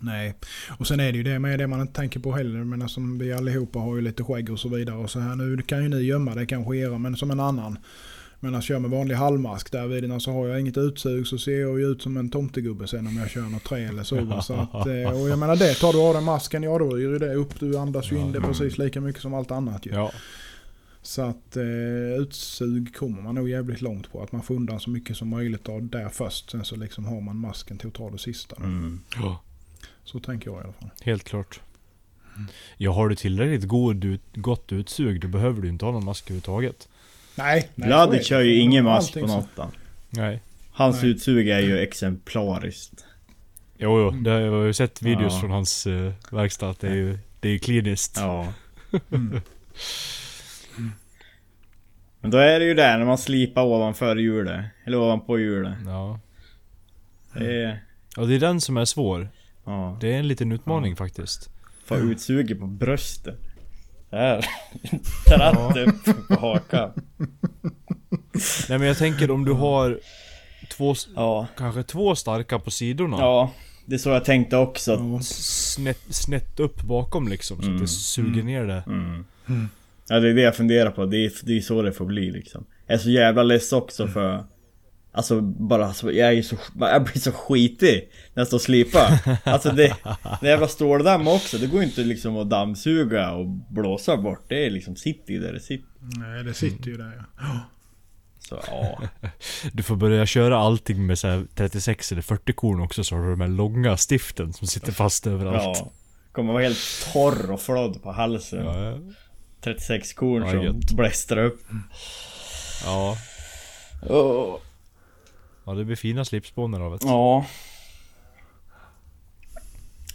[0.00, 0.34] Nej,
[0.78, 2.64] och sen är det ju det med det man inte tänker på heller.
[2.64, 4.96] Men som vi allihopa har ju lite skägg och så vidare.
[4.96, 7.78] Och så här nu kan ju ni gömma det kanske era, men som en annan.
[8.40, 11.60] Men jag kör med vanlig halvmask där vid så har jag inget utsug så ser
[11.60, 14.40] jag ju ut som en tomtegubbe sen om jag kör något trä eller så.
[14.42, 16.98] så att, eh, och jag menar det, tar du av den masken, ja då är
[16.98, 17.60] ju det upp.
[17.60, 19.90] Du andas ju in det precis lika mycket som allt annat ju.
[19.90, 20.12] Ja,
[21.02, 24.22] Så att eh, utsug kommer man nog jävligt långt på.
[24.22, 26.50] Att man får undan så mycket som möjligt av där först.
[26.50, 28.56] Sen så liksom har man masken till att ta det sista.
[28.56, 29.00] Mm.
[29.16, 29.42] ja
[30.12, 30.90] Så tänker jag i alla fall.
[31.02, 31.60] helt klart
[32.76, 36.24] Ja, har du tillräckligt god ut, gott utsug då behöver du inte ha någon mask
[36.24, 36.88] överhuvudtaget
[37.34, 38.24] Nej, nej det.
[38.24, 39.74] kör ju ingen mask på så- något.
[40.10, 40.40] Nej
[40.72, 41.10] Hans Nej.
[41.10, 43.04] utsug är ju exemplariskt.
[43.78, 44.10] Jo, jo.
[44.10, 45.40] Det, jag har ju sett videos Ja.
[45.40, 48.16] från hans uh, verkstad att det är ju det är ju kliniskt.
[48.16, 48.52] Ja.
[49.12, 49.40] Mm.
[52.20, 54.64] Men då är det ju där när man slipar ovanför hjulet.
[54.84, 55.74] Eller ovanpå hjulet.
[55.86, 56.20] Ja.
[57.34, 57.82] Det är...
[58.16, 59.28] ja, det är den som är svår.
[59.68, 59.98] Ja.
[60.00, 61.50] Det är en liten utmaning faktiskt.
[61.84, 63.38] Få utsuget på bröstet.
[64.10, 64.44] Där.
[65.26, 66.90] Tratt upp på hakan.
[68.68, 70.00] Nej men jag tänker om du har
[70.70, 71.46] två, Ja.
[71.56, 73.16] kanske två starka på sidorna.
[73.20, 73.52] Ja.
[73.86, 74.92] Det är så jag tänkte också.
[74.92, 75.20] Ja.
[75.22, 77.80] Snett, snett upp bakom liksom så att Mm.
[77.80, 78.82] det suger ner det.
[78.86, 79.24] Mm.
[79.48, 79.68] Mm.
[80.08, 81.06] Ja det är det jag funderar på.
[81.06, 82.64] Det är, det är så det får bli liksom.
[82.86, 84.14] Jag är så jävla less också Mm.
[84.14, 84.44] för...
[85.12, 89.38] Alltså bara så, jag är så, jag blir så skitig när jag står och slipar.
[89.44, 89.96] Alltså det,
[90.40, 94.44] det jävla ståldamm också, det går ju inte liksom att dammsuga och blåsa bort.
[94.48, 95.88] Det är liksom sitter ju där det sitter.
[96.18, 97.60] Nej, det sitter ju där ja.
[98.38, 99.02] Så ja.
[99.72, 103.22] Du får börja köra allting med så här 36 eller 40 korn också så har
[103.24, 105.78] du de här långa stiften som sitter fast överallt.
[105.78, 105.92] ja.
[106.32, 106.78] Kommer vara helt
[107.12, 108.64] torr och flådd på halsen.
[108.66, 108.98] Ja.
[109.60, 111.60] 36 korn Ja, som blästrar upp.
[112.84, 113.16] Ja.
[114.08, 114.56] Åh.
[115.68, 116.98] Ja, det blir fina slipspånar av det.
[117.02, 117.46] Ja.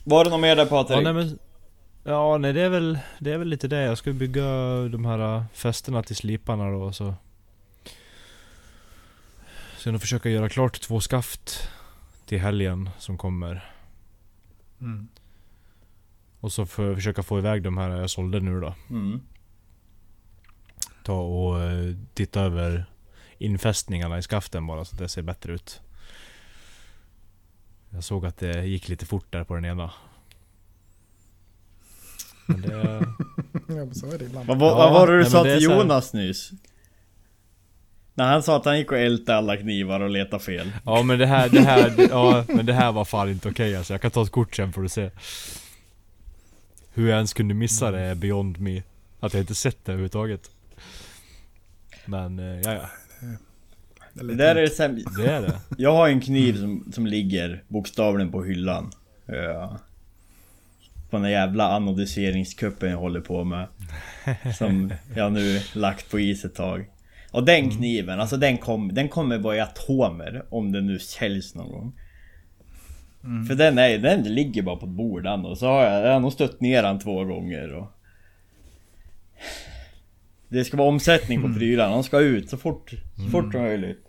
[0.03, 0.97] Var det något mer där Patrik?
[0.97, 1.39] Ja, nej, men,
[2.03, 3.81] ja, nej det är väl Det är väl lite det.
[3.81, 4.43] Jag ska bygga
[4.91, 7.13] de här äh, fästena till sliparna då så
[9.77, 11.69] Sen försöka göra klart två skaft
[12.25, 13.69] Till helgen som kommer
[14.81, 15.07] Mm.
[16.39, 19.21] Och så för försöka få iväg de här jag sålde nu då Mm.
[21.03, 22.85] Ta och eh, titta över
[23.45, 25.81] infästningarna i skaften bara så att det ser bättre ut
[27.89, 29.91] Jag såg att det gick lite fort där på den ena
[32.45, 32.69] Men det...
[33.67, 34.47] Ja, så är det ibland.
[34.47, 36.51] Vad, vad, Ja, vad var det du nej, men sa till så här- Jonas nyss?
[38.13, 40.71] När han sa att han gick och ältade alla knivar och letade fel.
[40.85, 43.93] Ja men det här, det här, ja men det här var fan inte okej alltså.
[43.93, 45.09] Jag kan ta ett kort sen får du se.
[46.93, 48.83] Hur jag ens kunde missa det är beyond me.
[49.19, 50.49] Att jag inte sett det överhuvudtaget.
[52.05, 52.89] Men eh, ja, ja.
[54.13, 55.21] Det är Det där är det sämsta.
[55.21, 55.59] Det är det.
[55.77, 58.91] Jag har en kniv som, som ligger bokstavligen på hyllan.
[59.25, 59.79] Ja.
[61.09, 63.67] på den jävla anodiseringskuppen jag håller på med.
[64.57, 66.89] Som jag nu lagt på is ett tag.
[67.31, 71.55] Och den kniven, alltså den, kom, den kommer vara i atomer om den nu säljs
[71.55, 71.93] någon gång.
[73.47, 76.19] För den, är, den ligger bara på ett bord och så har jag, jag har
[76.19, 77.87] nog stött ner den två gånger och...
[80.53, 84.05] Det ska vara omsättning på prylarna, de ska ut så fort, så fort som möjligt.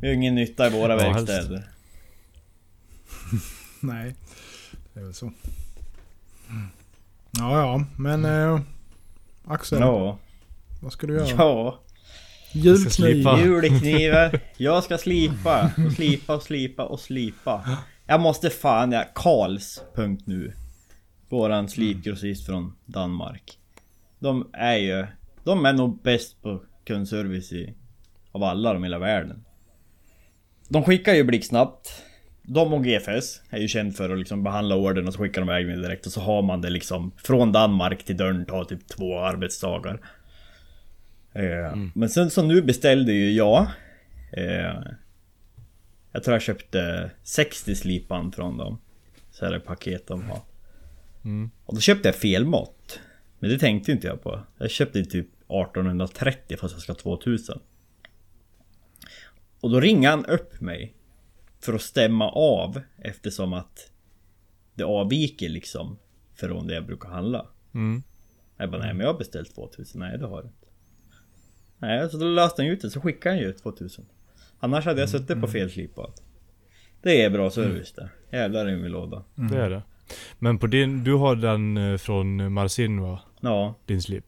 [0.00, 1.68] Vi har ingen nytta i våra Ja, verkstäder.
[3.80, 4.14] Nej,
[4.94, 5.32] det är väl så.
[7.38, 8.60] Ja, ja, men eh,
[9.44, 10.18] Axel, Ja,
[10.82, 11.28] vad ska du göra?
[11.28, 11.80] ja.
[12.52, 13.26] Julkniv.
[13.44, 14.40] Julknivar.
[14.56, 17.78] Jag ska slipa och slipa och slipa och slipa.
[18.06, 20.52] Jag måste fan, ja, Karls.nu.
[21.28, 23.58] Våran slipgrossist från Danmark.
[24.18, 25.06] De är ju,
[25.46, 27.74] de är nog bäst på kundservice i,
[28.32, 29.44] av alla de i hela världen.
[30.68, 32.02] De skickar ju blixtsnabbt.
[32.42, 35.50] De och GFS är ju känd för att liksom behandla ordern och så skickar de
[35.50, 38.88] iväg den direkt och så har man det liksom från Danmark till dörren tar typ
[38.88, 40.00] två arbetsdagar.
[41.32, 43.66] Eh, Men sen så nu beställde ju jag
[44.32, 44.82] eh,
[46.12, 48.78] Jag tror jag köpte 60 slipan från dem
[49.30, 50.40] Så är det paket de har
[51.24, 51.50] Mm.
[51.64, 53.00] Och då köpte jag fel mått
[53.38, 57.58] Men det tänkte inte jag på Jag köpte typ 1830 fast jag ska ha 2000
[59.60, 60.94] Och då ringer han upp mig
[61.60, 63.90] För att stämma av eftersom att
[64.74, 65.98] Det avviker liksom
[66.34, 68.02] Från det jag brukar handla Mm.
[68.56, 70.00] jag bara, nej men jag har beställt 2000.
[70.00, 70.66] Nej det har du inte.
[71.78, 74.06] Nej, så då löste han ut det, så skickade han ju 2000.
[74.60, 76.22] Annars hade jag suttit på fel slipat.
[77.02, 78.08] Det är bra service det.
[78.32, 79.24] Jävlar i min låda.
[79.34, 79.82] Det är det.
[80.38, 83.20] Men på din, du har den eh, från Marcin va?
[83.40, 84.24] Ja, Din slip?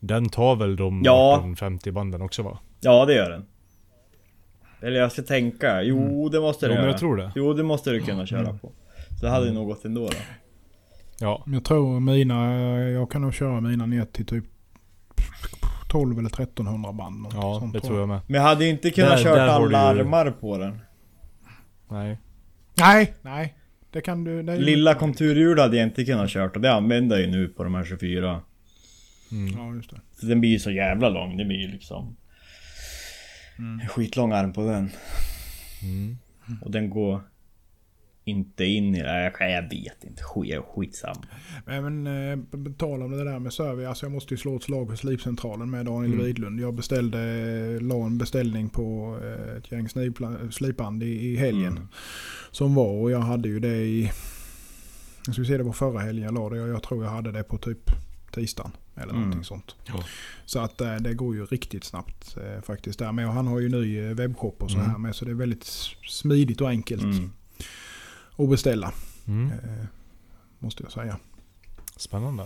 [0.00, 1.32] Den tar väl de Ja.
[1.34, 2.58] 1850 banden också va?
[2.80, 3.44] ja det gör den.
[4.82, 5.82] Eller jag ska tänka.
[5.82, 6.92] Jo, det måste det Jo men göra.
[6.92, 7.32] jag tror det.
[7.34, 8.72] Jo, det måste du kunna köra på.
[9.20, 10.16] Så det hade ju nog gått ändå då.
[11.20, 11.44] Ja.
[11.46, 12.54] Jag tror mina,
[12.90, 14.44] jag kan nog köra mina ner till typ
[15.88, 17.22] 12 eller 1300 band.
[17.22, 18.20] något Ja, sånt, det tror jag med.
[18.26, 20.78] Men jag hade inte kunnat Där- kört alla du ju- armar på den.
[21.88, 22.18] Nej.
[22.74, 23.54] Nej, nej.
[23.90, 24.42] Det kan du...
[24.42, 27.64] Det Lilla konturhjul hade jag inte kunnat kört och det använder jag ju nu på
[27.64, 28.40] de här 24.
[29.32, 29.52] Mm.
[29.58, 30.00] Ja, just det.
[30.12, 32.16] Så den blir ju så jävla lång, det blir ju liksom...
[33.58, 33.80] Mm.
[33.80, 34.90] En skitlång arm på den.
[35.82, 36.18] Mm.
[36.62, 37.20] Och den går
[38.24, 39.02] inte in i...
[39.02, 40.22] Nej, jag, jag vet inte.
[40.22, 41.16] Skit, skitsam.
[41.66, 43.88] Nej, Men eh, på på tal om det där med service.
[43.88, 46.26] Alltså jag måste ju slå ett slag för slipcentralen med Daniel Mm.
[46.26, 46.60] Widlund.
[46.60, 47.18] Jag beställde,
[47.80, 49.88] la en beställning på eh, ett gäng
[50.50, 51.72] slipband i, i helgen.
[51.72, 51.88] Mm.
[52.50, 54.10] Som var och jag hade ju det i...
[55.26, 56.56] Jag ska vi se det var förra helgen jag la det.
[56.56, 57.90] Jag, jag tror jag hade det på typ
[58.32, 58.72] tisdagen.
[59.00, 59.16] Eller Mm.
[59.22, 59.76] någonting sånt.
[59.84, 60.04] Ja.
[60.44, 63.26] Så att eh, det går ju riktigt snabbt eh, faktiskt där med.
[63.28, 64.90] Och han har ju ny eh, webbshop och så Mm.
[64.90, 65.14] här med.
[65.16, 65.64] Så det är väldigt
[66.08, 67.30] smidigt och enkelt Mm.
[68.36, 68.92] att beställa.
[69.26, 69.50] Mm.
[69.52, 69.84] Eh,
[70.58, 71.16] måste jag säga.
[71.96, 72.44] Spännande.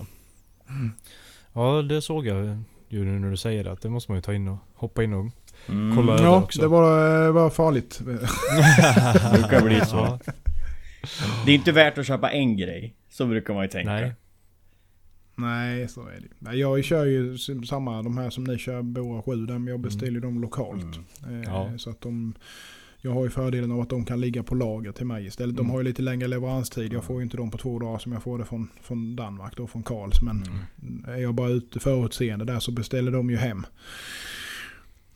[1.52, 3.72] Ja, det såg jag ju nu när du säger det.
[3.72, 5.26] Att det måste man ju ta in och hoppa in och
[5.68, 5.96] Mm.
[5.96, 6.12] Kolla.
[6.12, 6.60] över Ja, också.
[6.60, 8.00] det var, var farligt.
[9.32, 9.96] brukar bli så.
[9.96, 10.18] Ja.
[11.46, 12.94] Det är inte värt att köpa en grej.
[13.10, 13.90] Så brukar man ju tänka.
[13.92, 14.12] Nej.
[15.36, 16.28] Nej, så är det.
[16.38, 20.20] Nej, jag kör ju samma, de här som ni kör, Bora 7, dem, jag beställer
[20.20, 20.98] dem lokalt.
[21.26, 21.42] Mm.
[21.42, 21.70] Eh, Ja.
[21.78, 22.34] Så att de,
[23.00, 25.56] jag har ju fördelen av att de kan ligga på lager till mig istället.
[25.56, 25.70] De Mm.
[25.70, 26.92] har ju lite längre leveranstid.
[26.92, 29.56] Jag får ju inte dem på två dagar som jag får det från, från Danmark,
[29.56, 30.22] då från Karls.
[30.22, 30.42] Men
[30.82, 31.04] Mm.
[31.08, 33.66] är jag bara ute förutseende där så beställer de ju hem.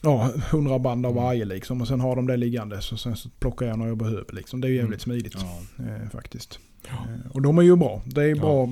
[0.00, 1.80] Ja, 100 band av varje liksom.
[1.80, 2.80] Och sen har de det liggande.
[2.82, 4.60] Så sen så plockar jag när jag behöver liksom.
[4.60, 5.84] Det är ju jävligt smidigt Ja.
[5.84, 6.58] eh, faktiskt.
[6.88, 6.92] Ja.
[6.92, 8.02] Eh, och de är ju bra.
[8.06, 8.34] Det är Ja.
[8.40, 8.68] bra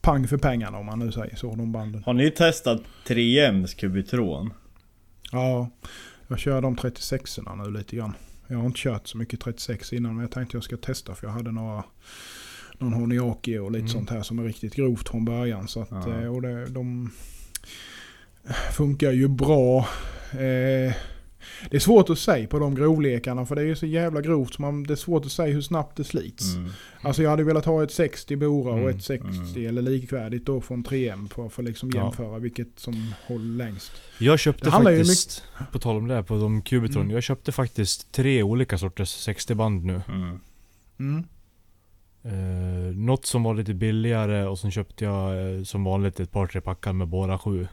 [0.00, 2.02] pang för pengarna om man nu säger så, de banden.
[2.06, 4.52] Har ni testat 3M's Cubitron?
[5.32, 5.70] Ja,
[6.28, 8.12] jag kör de 36orna nu lite grann.
[8.46, 11.26] Jag har inte kört så mycket 36 innan men jag tänkte jag ska testa för
[11.26, 11.84] jag hade några
[12.78, 13.88] någon Honiaki och lite Mm.
[13.92, 15.68] sånt här som är riktigt grovt från början.
[15.68, 16.20] Så att, Ja.
[16.22, 17.10] eh, och det, de
[18.72, 19.78] funkar ju bra.
[20.32, 20.94] Eh,
[21.70, 24.54] det är svårt att säga på de grovlekarna för det är ju så jävla grovt
[24.54, 26.54] så man, det är svårt att säga hur snabbt det slits.
[26.54, 26.70] Mm.
[27.02, 29.68] Alltså jag hade velat ha ett 60 Bora och Mm, ett 60 mm.
[29.68, 32.02] eller likvärdigt då från 3M för att få liksom Ja.
[32.04, 33.92] jämföra vilket som håller längst.
[34.18, 37.02] Jag köpte faktiskt, på tal om det här, på de Cubitron.
[37.02, 37.14] Mm.
[37.14, 40.02] Jag köpte faktiskt tre olika sorters 60 band nu.
[40.08, 40.40] Mm.
[40.98, 41.24] Mm.
[42.24, 46.46] Eh, något som var lite billigare och sen köpte jag eh, som vanligt ett par
[46.46, 47.68] tre packar med Bora 7.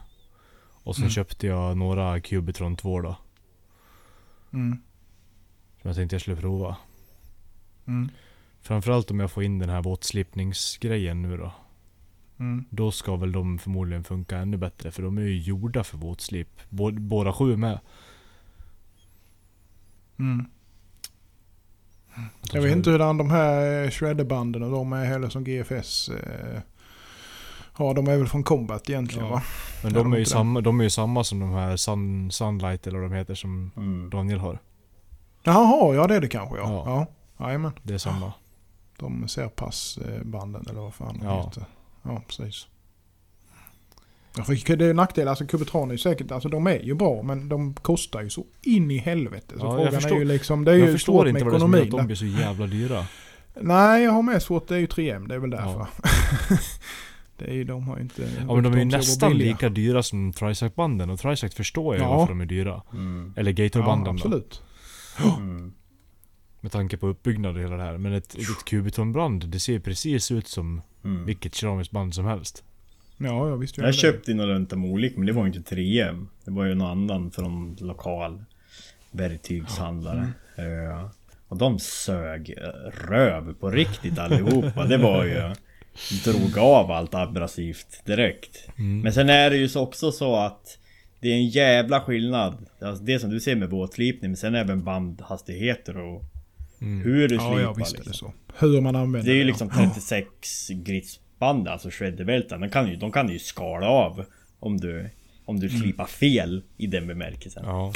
[0.82, 1.10] Och sen Mm.
[1.10, 3.16] köpte jag några Cubitron 2 då.
[4.52, 4.78] Mm.
[5.80, 6.76] Som jag tänkte jag skulle prova.
[7.86, 8.08] Mm.
[8.60, 11.52] Framförallt om jag får in den här våtslipningsgrejen nu då.
[12.38, 12.64] Mm.
[12.70, 14.90] Då ska väl de förmodligen funka ännu bättre.
[14.90, 16.48] För de är ju gjorda för våtslip.
[16.70, 17.80] Bå- Båda sju med.
[20.18, 20.46] Mm.
[22.52, 26.60] Jag vet inte hur de här eh, shredderbanden och de är heller som GFS eh,
[27.80, 27.94] har.
[27.94, 29.32] De är väl från Combat egentligen Ja.
[29.32, 29.42] va?
[29.82, 32.30] Men Ja, de är, ju inte samma, de är ju samma som de här Sun,
[32.30, 34.10] Sunlight eller vad de heter som Mm.
[34.10, 34.58] Daniel har.
[35.42, 36.82] Jaha, ja det är det kanske ja.
[36.86, 37.06] Ja.
[37.38, 37.72] Ja, jajamän.
[37.82, 38.32] Det är samma.
[38.98, 41.44] De Serpass-banden eller vad fan de Ja.
[41.46, 41.64] heter.
[42.02, 42.66] Ja, precis.
[44.36, 47.22] Ja, för det är nackdelar, alltså Cubitron är ju säkert, alltså de är ju bra
[47.22, 49.54] men de kostar ju så in i helvete.
[49.58, 51.44] Så Ja, jag frågan förstår- är ju liksom, det är Jag ju förstår svårt inte
[51.44, 52.00] med vad det är som gör att ekonomin.
[52.02, 53.06] de blir så jävla dyra.
[53.60, 55.68] Nej, jag har med svårt, det är ju 3M, det är väl därför.
[55.70, 55.86] Ja.
[57.40, 58.22] det är ju, de har ju inte...
[58.48, 62.08] Ja men de är ju nästan lika dyra som Trisac-banden och Trisac förstår jag ju
[62.10, 62.16] Ja.
[62.16, 62.82] varför de är dyra.
[62.92, 63.34] Mm.
[63.36, 64.10] Eller Ja, Gator-banden då.
[64.10, 64.62] absolut.
[65.38, 65.72] Mm.
[66.60, 67.98] Med tanke på uppbyggnad och hela det här.
[67.98, 71.24] Men ett, ett Cubiton-band, det ser ju precis ut som Mm.
[71.26, 72.64] vilket keramiskt band som helst.
[73.16, 75.74] Ja, jag visste ju Jag köpte några runt om olika men det var ju inte
[75.74, 76.26] 3M.
[76.44, 78.44] Det var ju någon annan från lokal
[79.10, 80.28] verktygshandlare.
[80.56, 81.10] Ja.
[81.48, 84.84] Och de sög eh, röv på riktigt allihopa.
[84.86, 85.54] Det var ju...
[86.24, 88.68] Drog av allt abrasivt direkt.
[88.78, 89.00] Mm.
[89.00, 90.78] Men sen är det ju så också så att
[91.20, 92.66] det är en jävla skillnad.
[92.82, 96.22] Alltså det som du ser med båtslipning men sen även bandhastigheter och
[96.82, 97.00] Mm.
[97.04, 97.60] hur du Ja, slipar.
[97.60, 98.32] ja visst är det liksom.
[98.58, 98.66] så.
[98.66, 99.46] Hur man använder Det är ju ja.
[99.46, 102.60] liksom 36 gritsband, alltså shredderbälten.
[102.60, 104.24] De kan ju, de kan ju skala av
[104.60, 105.10] om du,
[105.44, 107.62] om du slipar fel i den bemärkelsen.
[107.66, 107.92] Ja.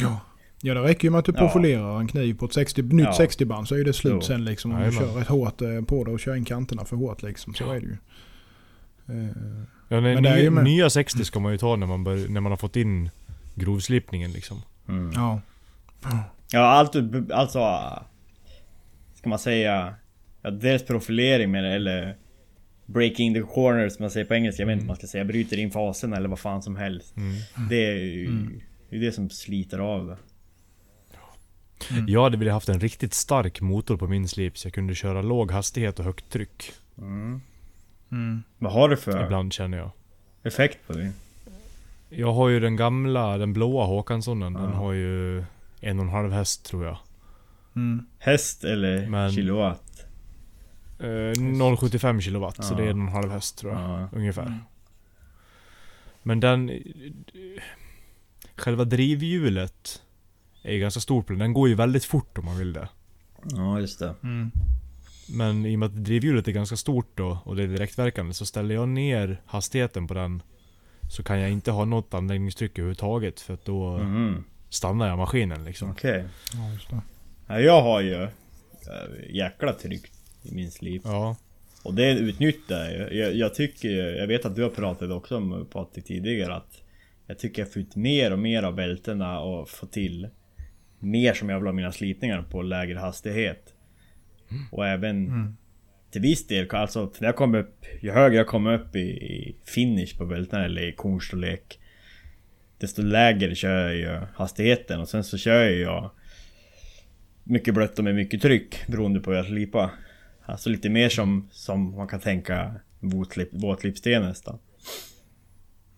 [0.64, 0.74] Ja.
[0.74, 1.38] Det räcker ju med att du Ja.
[1.38, 3.12] profilerar en kniv på ett 60, nytt Ja.
[3.18, 4.20] 60-band så är det slut Jo.
[4.20, 4.70] sen liksom.
[4.74, 7.54] Om du kör ett hårt eh, på det och kör in kanterna för hårt liksom.
[7.54, 7.74] Så Ja.
[7.76, 7.96] är det ju.
[9.08, 9.30] Eh,
[9.88, 11.86] Ja, nej, Men det är ju nya, med- nya 60 ska man ju ta när
[11.86, 13.10] man, bör, när man har fått in
[13.54, 14.62] grovslipningen liksom.
[14.88, 15.10] Mm.
[15.14, 15.40] ja.
[16.52, 16.96] Ja, allt
[17.32, 17.60] alltså...
[19.14, 19.94] Ska man säga...
[20.42, 22.16] Ja, dels profilering men eller...
[22.86, 24.62] Breaking the corner som man säger på engelska.
[24.62, 24.86] Jag vet inte Mm.
[24.88, 25.24] vad man ska säga.
[25.24, 27.16] Bryter in fasen eller vad fan som helst.
[27.16, 27.32] Mm.
[27.70, 28.60] Det är ju Mm.
[28.90, 30.16] det, är det som sliter av det.
[31.90, 32.04] Mm.
[32.08, 35.22] Jag hade velat haft en riktigt stark motor på min slip så jag kunde köra
[35.22, 36.72] låg hastighet och högt tryck.
[36.98, 37.40] Mm.
[38.12, 38.42] Mm.
[38.58, 39.90] Vad har du för Ibland känner jag.
[40.42, 41.12] effekt på det?
[42.08, 44.52] Jag har ju den gamla, den blåa Håkanssonen.
[44.52, 45.38] Den har ju
[45.80, 46.98] en och en halv häst tror jag.
[47.76, 48.06] Mm.
[48.18, 50.06] Häst eller Men- kilowatt?
[50.98, 52.64] Eh, 0,75 kilowatt.
[52.64, 53.80] Så det är en och en halv häst tror jag.
[53.82, 54.08] Ja.
[54.12, 54.42] Ungefär.
[54.46, 54.58] Mm.
[56.22, 56.70] Men den...
[58.56, 60.02] Själva drivhjulet
[60.64, 61.38] är ju ganska stort på den.
[61.40, 62.88] Den går ju väldigt fort om man vill det.
[63.56, 64.14] ja, just det.
[64.22, 64.50] Mm.
[65.28, 68.46] Men i och med att drivhjulet är ganska stort då och det är direktverkande så
[68.46, 70.42] ställer jag ner hastigheten på den
[71.10, 74.44] så kan jag inte ha något anläggningstryck överhuvudtaget för att då Mhm.
[74.70, 75.90] stannar jag maskinen liksom.
[75.90, 76.24] Okej.
[76.90, 77.00] Det.
[77.46, 78.28] Ja, jag har ju äh,
[79.30, 80.02] jäkla tryck
[80.42, 81.02] i min slip.
[81.04, 81.36] Ja.
[81.82, 83.14] Och det utnyttjar jag.
[83.14, 83.34] jag.
[83.34, 86.82] Jag tycker, jag vet att du har pratat också om Patrik tidigare att
[87.26, 90.28] jag tycker jag får ut mer och mer av bältena och får till
[91.04, 93.74] mer som jag vill ha mina slipningar på lägre hastighet.
[94.70, 95.56] Och även Mm.
[96.10, 99.56] till viss del, alltså när jag kommer upp, ju högre jag kommer upp i, i
[99.64, 101.78] finish på bältena eller i kornstorlek
[102.78, 106.10] Desto lägre kör jag hastigheten och sen så kör jag
[107.44, 109.90] mycket blött och med mycket tryck beroende på hur jag slipar.
[110.42, 114.58] Alltså lite mer som, som man kan tänka våtlip, våtlipsten nästan.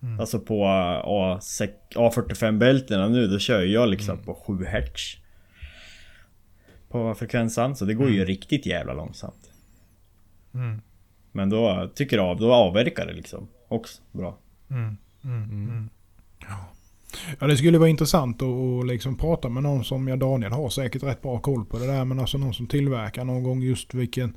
[0.02, 0.20] Mm.
[0.20, 0.66] Alltså på
[1.04, 1.38] A,
[1.94, 5.16] A45 bältena nu, då kör jag liksom på 7 hertz.
[6.88, 9.50] På frekvensen, så det går ju riktigt jävla långsamt.
[10.54, 10.80] Mm.
[11.32, 14.38] Men då tycker jag då avverkar det liksom också bra.
[14.70, 14.96] Mm.
[15.24, 15.42] Mm.
[15.42, 15.90] Mm.
[16.40, 16.68] Ja.
[17.40, 20.70] ja, det skulle vara intressant att, att liksom prata med någon som jag Daniel har
[20.70, 22.04] säkert rätt bra koll på det där.
[22.04, 24.36] Men alltså någon som tillverkar någon gång just vilken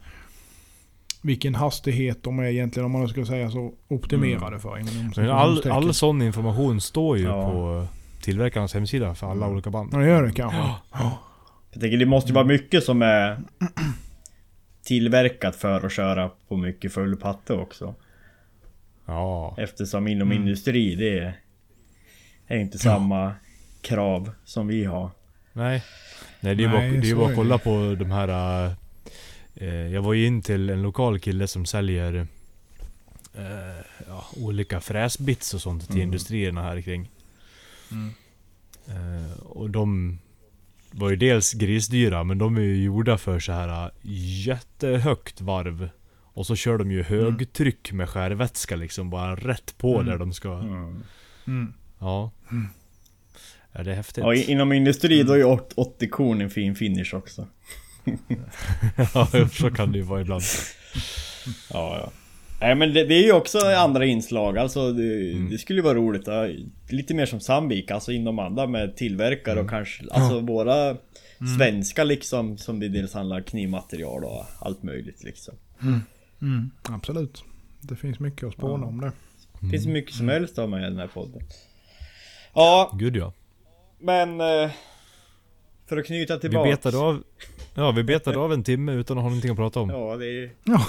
[1.21, 4.77] vilken hastighet de är egentligen om man ska säga så optimerade för.
[4.79, 7.51] inom Men all, all sån information står ju Ja.
[7.51, 7.87] på
[8.21, 9.53] tillverkarens hemsida för alla Mm.
[9.53, 9.89] olika band.
[9.93, 10.57] Ja, det gör det kanske.
[10.91, 11.19] Ja.
[11.71, 13.37] Jag tänker det måste ju vara mycket som är
[14.83, 17.95] tillverkat för att köra på mycket full patte också.
[19.05, 19.55] Ja.
[19.57, 20.43] Eftersom inom Mm.
[20.43, 21.33] industri det är,
[22.47, 23.33] är inte samma
[23.81, 25.09] krav som vi har.
[25.53, 25.83] Nej.
[26.39, 28.71] Nej det är ju bara, det är bara att kolla på de här...
[29.59, 32.27] Eh, jag var ju in till en lokal kille som säljer
[33.33, 36.03] eh, ja, olika fräsbits och sånt till Mm.
[36.03, 37.09] industrierna här kring.
[37.91, 38.09] Mm.
[38.87, 40.19] Eh, och de
[40.91, 43.91] var ju dels grisdyra men de är ju gjorda för så här
[44.45, 45.89] jättehögt varv.
[46.33, 50.05] Och så kör de ju högtryck med skärvätska liksom bara rätt på Mm.
[50.05, 50.53] där de ska.
[50.59, 51.03] Mm.
[51.47, 51.73] Mm.
[51.99, 52.31] Ja.
[53.71, 54.23] Ja, det är häftigt.
[54.23, 57.47] Ja, inom industri då är ju åt- 80 korn en fin finish också.
[59.13, 60.43] ja, så kan det ju vara ibland.
[61.73, 62.11] Ja, ja.
[62.61, 65.49] Nej men det, det är ju också andra inslag, alltså det, Mm.
[65.49, 66.27] det skulle ju vara roligt.
[66.27, 66.47] Ja,
[66.89, 69.65] lite mer som Sandvik, alltså inom andra med tillverkare Mm.
[69.65, 70.97] och kanske, alltså våra
[71.57, 75.53] svenska liksom som det dels handlar knivmaterial och allt möjligt liksom.
[76.41, 77.43] Mm, absolut.
[77.81, 78.87] Det finns mycket att spåna Ja.
[78.87, 79.11] om det.
[79.61, 81.41] Det finns mycket som helst att ha med i den här podden.
[82.53, 83.33] Ja, Gud ja.
[83.99, 84.41] men...
[84.41, 84.69] eh,
[85.89, 86.69] För att knyta Vi tillbaks.
[86.69, 87.23] betade av...
[87.73, 89.89] Ja, vi betade av en timme utan att ha någonting att prata om.
[89.89, 90.51] Ja, det är...
[90.63, 90.85] Ja.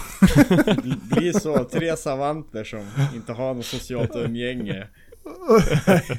[1.16, 1.64] Blir så.
[1.64, 4.86] Tre savanter som inte har något socialt umgänge.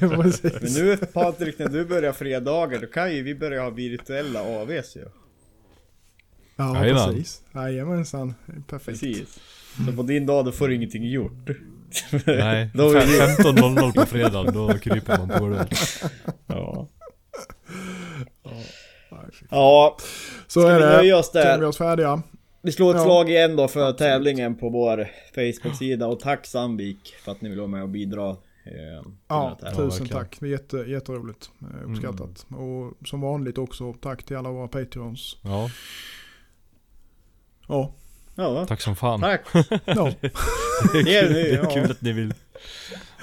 [0.00, 4.96] Men nu Patrik, när du börjar fredagar, då kan ju vi börja ha virtuella AWs
[4.96, 5.04] ju.
[6.56, 7.14] Ja, Jajamän.
[7.14, 7.42] precis.
[7.54, 8.34] Jajamensan.
[8.68, 9.00] Perfekt.
[9.00, 9.38] Precis.
[9.86, 11.32] Så på din dag, då får du ingenting gjort.
[12.26, 15.66] Nej, Då är det- 15.00 på fredag, då kryper man på det.
[16.46, 16.88] Ja.
[18.44, 18.81] Fy-
[19.50, 19.96] Ja,
[20.46, 20.90] Så Ska är vi det.
[20.96, 21.42] nöja oss där?
[21.42, 22.22] Känner vi oss färdiga?
[22.62, 23.04] vi slår ett Ja.
[23.04, 26.06] slag igen då för tävlingen på vår Facebook-sida.
[26.06, 28.30] Och tack Sandvik för att ni vill vara med och bidra.
[28.64, 30.08] Eh, Ja, tusen verkligen.
[30.08, 30.36] tack.
[30.40, 31.50] Det är jätte, jätteroligt.
[31.60, 32.46] Eh, Uppskattat.
[32.48, 35.36] Och som vanligt också tack till alla våra Patreons.
[35.42, 35.70] Ja,
[37.68, 37.92] Ja.
[38.34, 39.20] Ja, tack som fan.
[39.20, 39.40] tack.
[39.84, 40.12] ja.
[40.92, 41.70] Det är, kul, det är ja.
[41.70, 42.34] kul att ni vill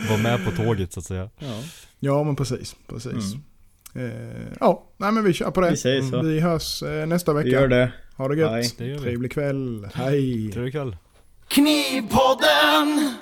[0.10, 1.30] vara med på tåget så att säga.
[1.40, 1.62] Ja,
[2.00, 3.34] Ja men precis, precis.
[3.34, 3.40] Eh,
[4.60, 5.70] ja, nej men vi kör på det.
[5.70, 6.22] vi säger så.
[6.22, 7.46] Vi hörs eh, nästa vecka.
[7.46, 7.92] Vi gör det.
[8.16, 8.52] Ha det gött.
[8.52, 8.72] Hej.
[8.78, 9.00] Det.
[9.00, 9.88] Trevlig kväll.
[9.94, 10.52] Hej.
[10.52, 10.96] Trevlig kväll.
[11.48, 13.16] Knivpodden!